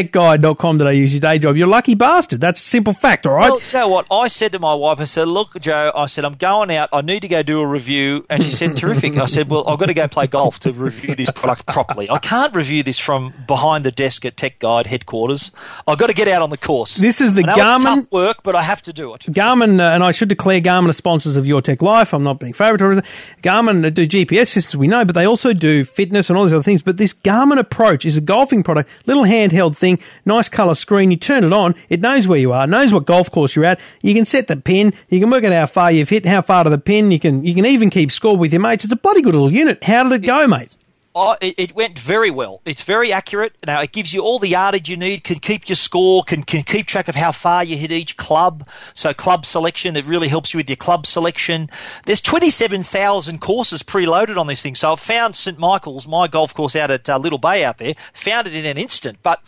Techguide.com.au 0.00 0.86
is 0.88 1.14
your 1.14 1.20
day 1.20 1.38
job. 1.38 1.56
You're 1.56 1.68
a 1.68 1.70
lucky 1.70 1.94
bastard. 1.94 2.40
That's 2.40 2.60
a 2.60 2.64
simple 2.64 2.92
fact, 2.92 3.26
all 3.26 3.34
right? 3.34 3.50
Well, 3.50 3.60
you 3.60 3.72
know 3.78 3.88
what? 3.88 4.06
I 4.10 4.28
said 4.28 4.52
to 4.52 4.58
my 4.58 4.74
wife, 4.74 5.00
I 5.00 5.04
said, 5.04 5.28
look, 5.28 5.58
Joe, 5.60 5.92
I 5.94 6.06
said, 6.06 6.24
I'm 6.24 6.34
going 6.34 6.70
out. 6.70 6.88
I 6.92 7.02
need 7.02 7.20
to 7.20 7.28
go 7.28 7.42
do 7.42 7.60
a 7.60 7.66
review. 7.66 8.24
And 8.30 8.42
she 8.42 8.50
said, 8.50 8.76
terrific. 8.76 9.16
I 9.18 9.26
said, 9.26 9.50
well, 9.50 9.68
I've 9.68 9.78
got 9.78 9.86
to 9.86 9.94
go 9.94 10.08
play 10.08 10.26
golf 10.26 10.60
to 10.60 10.72
review 10.72 11.14
this 11.14 11.30
product 11.30 11.66
properly. 11.66 12.08
I 12.10 12.18
can't 12.18 12.54
review 12.54 12.82
this 12.82 12.98
from 12.98 13.34
behind 13.46 13.84
the 13.84 13.92
desk 13.92 14.24
at 14.24 14.36
Tech 14.36 14.58
Guide 14.58 14.86
headquarters. 14.86 15.50
I've 15.86 15.98
got 15.98 16.06
to 16.06 16.14
get 16.14 16.28
out 16.28 16.42
on 16.42 16.50
the 16.50 16.58
course. 16.58 16.96
This 16.96 17.20
is 17.20 17.34
the 17.34 17.42
I 17.42 17.46
know 17.46 17.52
it's 17.52 17.60
Garmin- 17.84 17.94
tough 18.04 18.12
work, 18.12 18.42
but 18.42 18.56
I 18.56 18.62
have 18.62 18.82
to 18.84 18.92
do 18.92 19.12
it. 19.14 19.20
Garmin, 19.22 19.80
uh, 19.80 19.92
and 19.94 20.02
I 20.02 20.12
should 20.12 20.28
declare 20.28 20.60
Garmin 20.60 20.88
are 20.88 20.92
sponsors 20.92 21.36
of 21.36 21.46
Your 21.46 21.60
Tech 21.60 21.82
Life. 21.82 22.14
I'm 22.14 22.24
not 22.24 22.38
being 22.40 22.52
favourite 22.52 22.69
Garmin 22.76 23.92
do 23.94 24.06
GPS 24.06 24.48
systems, 24.48 24.76
we 24.76 24.86
know, 24.88 25.04
but 25.04 25.14
they 25.14 25.26
also 25.26 25.52
do 25.52 25.84
fitness 25.84 26.28
and 26.28 26.36
all 26.36 26.44
these 26.44 26.54
other 26.54 26.62
things. 26.62 26.82
But 26.82 26.96
this 26.96 27.12
Garmin 27.12 27.58
approach 27.58 28.04
is 28.04 28.16
a 28.16 28.20
golfing 28.20 28.62
product, 28.62 28.90
little 29.06 29.24
handheld 29.24 29.76
thing, 29.76 29.98
nice 30.24 30.48
colour 30.48 30.74
screen. 30.74 31.10
You 31.10 31.16
turn 31.16 31.44
it 31.44 31.52
on, 31.52 31.74
it 31.88 32.00
knows 32.00 32.28
where 32.28 32.38
you 32.38 32.52
are, 32.52 32.66
knows 32.66 32.92
what 32.92 33.06
golf 33.06 33.30
course 33.30 33.56
you're 33.56 33.64
at. 33.64 33.80
You 34.02 34.14
can 34.14 34.26
set 34.26 34.48
the 34.48 34.56
pin, 34.56 34.92
you 35.08 35.20
can 35.20 35.30
work 35.30 35.44
out 35.44 35.52
how 35.52 35.66
far 35.66 35.92
you've 35.92 36.08
hit, 36.08 36.26
how 36.26 36.42
far 36.42 36.64
to 36.64 36.70
the 36.70 36.78
pin. 36.78 37.10
You 37.10 37.18
can 37.18 37.44
you 37.44 37.54
can 37.54 37.66
even 37.66 37.90
keep 37.90 38.10
score 38.10 38.36
with 38.36 38.52
your 38.52 38.60
mates. 38.60 38.84
It's 38.84 38.92
a 38.92 38.96
bloody 38.96 39.22
good 39.22 39.34
little 39.34 39.52
unit. 39.52 39.84
How 39.84 40.02
did 40.02 40.12
it 40.12 40.26
go, 40.26 40.46
mate? 40.46 40.76
Oh, 41.12 41.36
it, 41.40 41.56
it 41.58 41.74
went 41.74 41.98
very 41.98 42.30
well. 42.30 42.62
It's 42.64 42.82
very 42.82 43.12
accurate. 43.12 43.56
Now 43.66 43.82
it 43.82 43.90
gives 43.90 44.14
you 44.14 44.20
all 44.20 44.38
the 44.38 44.48
yardage 44.48 44.88
you 44.88 44.96
need. 44.96 45.24
Can 45.24 45.40
keep 45.40 45.68
your 45.68 45.74
score. 45.74 46.22
Can 46.22 46.44
can 46.44 46.62
keep 46.62 46.86
track 46.86 47.08
of 47.08 47.16
how 47.16 47.32
far 47.32 47.64
you 47.64 47.76
hit 47.76 47.90
each 47.90 48.16
club. 48.16 48.68
So 48.94 49.12
club 49.12 49.44
selection. 49.44 49.96
It 49.96 50.06
really 50.06 50.28
helps 50.28 50.54
you 50.54 50.58
with 50.58 50.68
your 50.68 50.76
club 50.76 51.08
selection. 51.08 51.68
There's 52.06 52.20
27,000 52.20 53.40
courses 53.40 53.82
preloaded 53.82 54.36
on 54.36 54.46
this 54.46 54.62
thing. 54.62 54.76
So 54.76 54.92
I 54.92 54.96
found 54.96 55.34
St 55.34 55.58
Michael's, 55.58 56.06
my 56.06 56.28
golf 56.28 56.54
course 56.54 56.76
out 56.76 56.92
at 56.92 57.08
uh, 57.08 57.18
Little 57.18 57.38
Bay 57.38 57.64
out 57.64 57.78
there. 57.78 57.94
Found 58.12 58.46
it 58.46 58.54
in 58.54 58.64
an 58.64 58.78
instant. 58.78 59.18
But 59.24 59.40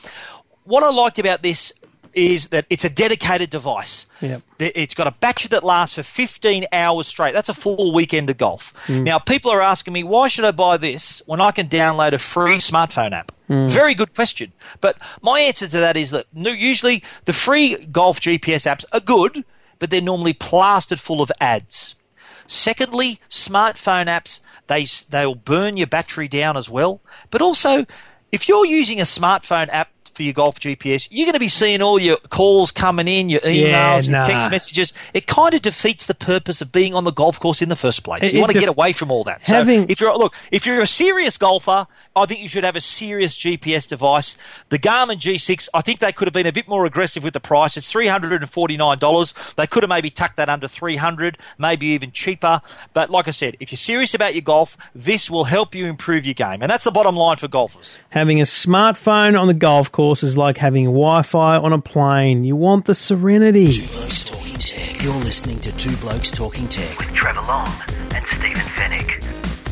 what 0.65 0.83
I 0.83 0.91
liked 0.91 1.21
about 1.21 1.43
this 1.43 1.73
is 2.15 2.49
that 2.49 2.67
it's 2.71 2.85
a 2.85 2.91
dedicated 2.91 3.51
device. 3.51 4.07
Yep. 4.21 4.43
It's 4.59 4.95
got 4.95 5.07
a 5.07 5.13
battery 5.13 5.49
that 5.49 5.65
lasts 5.65 5.97
for 5.97 6.03
15 6.03 6.67
hours 6.73 7.07
straight. 7.07 7.35
That's 7.35 7.49
a 7.49 7.55
full 7.55 7.93
weekend 7.93 8.31
of 8.31 8.39
golf. 8.39 8.73
Mm. 8.87 9.05
Now, 9.05 9.19
people 9.19 9.51
are 9.51 9.61
asking 9.61 9.93
me, 9.93 10.05
why 10.05 10.29
should 10.29 10.45
I 10.45 10.51
buy 10.51 10.77
this 10.77 11.23
when 11.27 11.41
I 11.41 11.51
can 11.51 11.69
download 11.69 12.13
a 12.13 12.19
free 12.19 12.57
smartphone 12.57 13.13
app? 13.13 13.33
Mm. 13.49 13.71
Very 13.71 13.95
good 13.95 14.15
question. 14.15 14.53
But 14.81 14.97
my 15.23 15.41
answer 15.41 15.67
to 15.67 15.79
that 15.79 15.97
is 15.97 16.11
that 16.11 16.27
usually 16.33 17.03
the 17.25 17.33
free 17.33 17.77
golf 17.87 18.21
GPS 18.21 18.71
apps 18.71 18.85
are 18.93 19.01
good, 19.01 19.45
but 19.79 19.91
they're 19.91 20.01
normally 20.01 20.33
plastered 20.33 21.01
full 21.01 21.21
of 21.21 21.33
ads. 21.41 21.95
Secondly, 22.47 23.19
smartphone 23.31 24.07
apps 24.07 24.41
they 24.67 24.87
they'll 25.11 25.35
burn 25.35 25.77
your 25.77 25.87
battery 25.87 26.29
down 26.29 26.57
as 26.57 26.71
well. 26.71 27.01
But 27.31 27.43
also, 27.43 27.87
if 28.31 28.49
you're 28.49 28.67
using 28.67 29.01
a 29.01 29.05
smartphone 29.05 29.69
app 29.69 29.92
for 30.15 30.23
your 30.23 30.33
golf 30.33 30.59
GPS, 30.61 31.09
you're 31.11 31.27
going 31.27 31.33
to 31.35 31.41
be 31.41 31.49
seeing 31.49 31.83
all 31.83 31.99
your 31.99 32.17
calls 32.29 32.71
coming 32.71 33.09
in, 33.09 33.29
your 33.29 33.41
emails, 33.41 33.55
Yeah, 33.69 34.01
your 34.01 34.13
nah. 34.13 34.27
text 34.27 34.51
messages. 34.51 34.93
It 35.15 35.27
kind 35.27 35.55
of 35.55 35.63
defeats 35.63 36.07
the 36.07 36.15
purpose 36.15 36.61
of 36.61 36.71
being 36.73 36.95
on 36.95 37.05
the 37.05 37.13
golf 37.13 37.41
course 37.41 37.63
in 37.63 37.69
the 37.69 37.77
first 37.77 38.03
place. 38.05 38.23
It- 38.23 38.33
you 38.35 38.41
want 38.41 38.51
to 38.51 38.55
def- 38.55 38.63
get 38.63 38.69
away 38.69 38.93
from 38.93 39.11
all 39.11 39.25
that. 39.25 39.45
So 39.47 39.67
if 39.67 40.01
you're 40.01 40.17
look, 40.17 40.35
if 40.51 40.67
you're 40.67 40.81
a 40.81 40.87
serious 40.87 41.37
golfer, 41.39 41.87
I 42.15 42.27
think 42.27 42.41
you 42.41 42.49
should 42.49 42.65
have 42.65 42.77
a 42.77 42.81
serious 42.81 43.37
GPS 43.37 43.87
device. 43.89 44.37
The 44.69 44.79
Garmin 44.79 45.17
G6, 45.17 45.69
I 45.73 45.81
think 45.81 46.01
they 46.01 46.13
could 46.13 46.27
have 46.27 46.35
been 46.35 46.47
a 46.47 46.53
bit 46.53 46.69
more 46.69 46.85
aggressive 46.85 47.25
with 47.25 47.33
the 47.33 47.41
price. 47.41 47.77
It's 47.79 47.91
three 47.91 48.07
hundred 48.09 48.43
and 48.43 48.51
forty 48.51 48.77
nine 48.77 48.99
dollars. 48.99 49.33
They 49.57 49.67
could 49.67 49.83
have 49.83 49.89
maybe 49.91 50.11
tucked 50.11 50.37
that 50.37 50.49
under 50.51 50.69
three 50.69 50.97
hundred, 50.97 51.39
maybe 51.59 51.87
even 51.87 52.11
cheaper. 52.11 52.61
But 52.93 53.09
like 53.09 53.29
I 53.29 53.31
said, 53.31 53.57
if 53.61 53.73
you're 53.73 53.79
serious 53.79 54.13
about 54.13 54.35
your 54.35 54.43
golf, 54.43 54.77
this 54.95 55.31
will 55.31 55.45
help 55.45 55.75
you 55.75 55.87
improve 55.87 56.27
your 56.27 56.35
game, 56.35 56.61
and 56.61 56.71
that's 56.71 56.85
the 56.85 56.91
bottom 56.91 57.17
line 57.17 57.37
for 57.39 57.49
golfers. 57.49 57.97
Having 58.11 58.41
a 58.41 58.45
smartphone 58.45 59.41
on 59.41 59.47
the 59.47 59.55
golf 59.55 59.91
course 59.91 60.02
is 60.11 60.37
like 60.37 60.59
having 60.59 60.87
Wi-Fi 60.87 61.57
on 61.59 61.73
a 61.73 61.79
plane. 61.79 62.43
You 62.45 62.57
want 62.57 62.87
the 62.87 62.95
serenity. 62.95 63.71
Two 63.73 63.87
Blokes 63.87 64.25
Talking 64.25 64.59
Tech. 64.59 65.03
You're 65.03 65.15
listening 65.15 65.61
to 65.61 65.77
Two 65.77 65.97
Blokes 65.99 66.31
Talking 66.33 66.67
Tech. 66.69 66.99
with 66.99 67.15
Trevor 67.15 67.41
Long 67.43 67.69
and 68.15 68.27
Stephen 68.27 68.55
Fenech. 68.55 69.23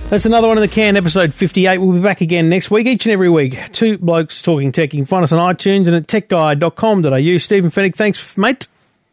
That's 0.08 0.26
another 0.26 0.46
one 0.48 0.56
in 0.56 0.62
the 0.62 0.68
can, 0.68 0.96
episode 0.96 1.34
58. 1.34 1.78
We'll 1.78 1.92
be 1.92 2.00
back 2.00 2.20
again 2.20 2.48
next 2.48 2.70
week, 2.70 2.86
each 2.86 3.06
and 3.06 3.12
every 3.12 3.28
week. 3.28 3.72
Two 3.72 3.98
blokes 3.98 4.40
talking 4.42 4.70
tech. 4.72 4.92
You 4.94 5.00
can 5.00 5.06
find 5.06 5.24
us 5.24 5.32
on 5.32 5.54
iTunes 5.54 5.86
and 5.88 5.96
at 5.96 6.06
techguide.com.au. 6.06 7.38
Stephen 7.38 7.70
Fenech, 7.70 7.94
thanks, 7.96 8.36
mate. 8.36 8.68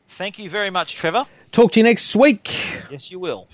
Thank 0.07 0.37
you 0.39 0.49
very 0.49 0.69
much, 0.69 0.95
Trevor. 0.95 1.25
Talk 1.51 1.71
to 1.73 1.79
you 1.79 1.83
next 1.83 2.15
week. 2.15 2.53
Yes, 2.91 3.09
you 3.11 3.19
will. 3.19 3.47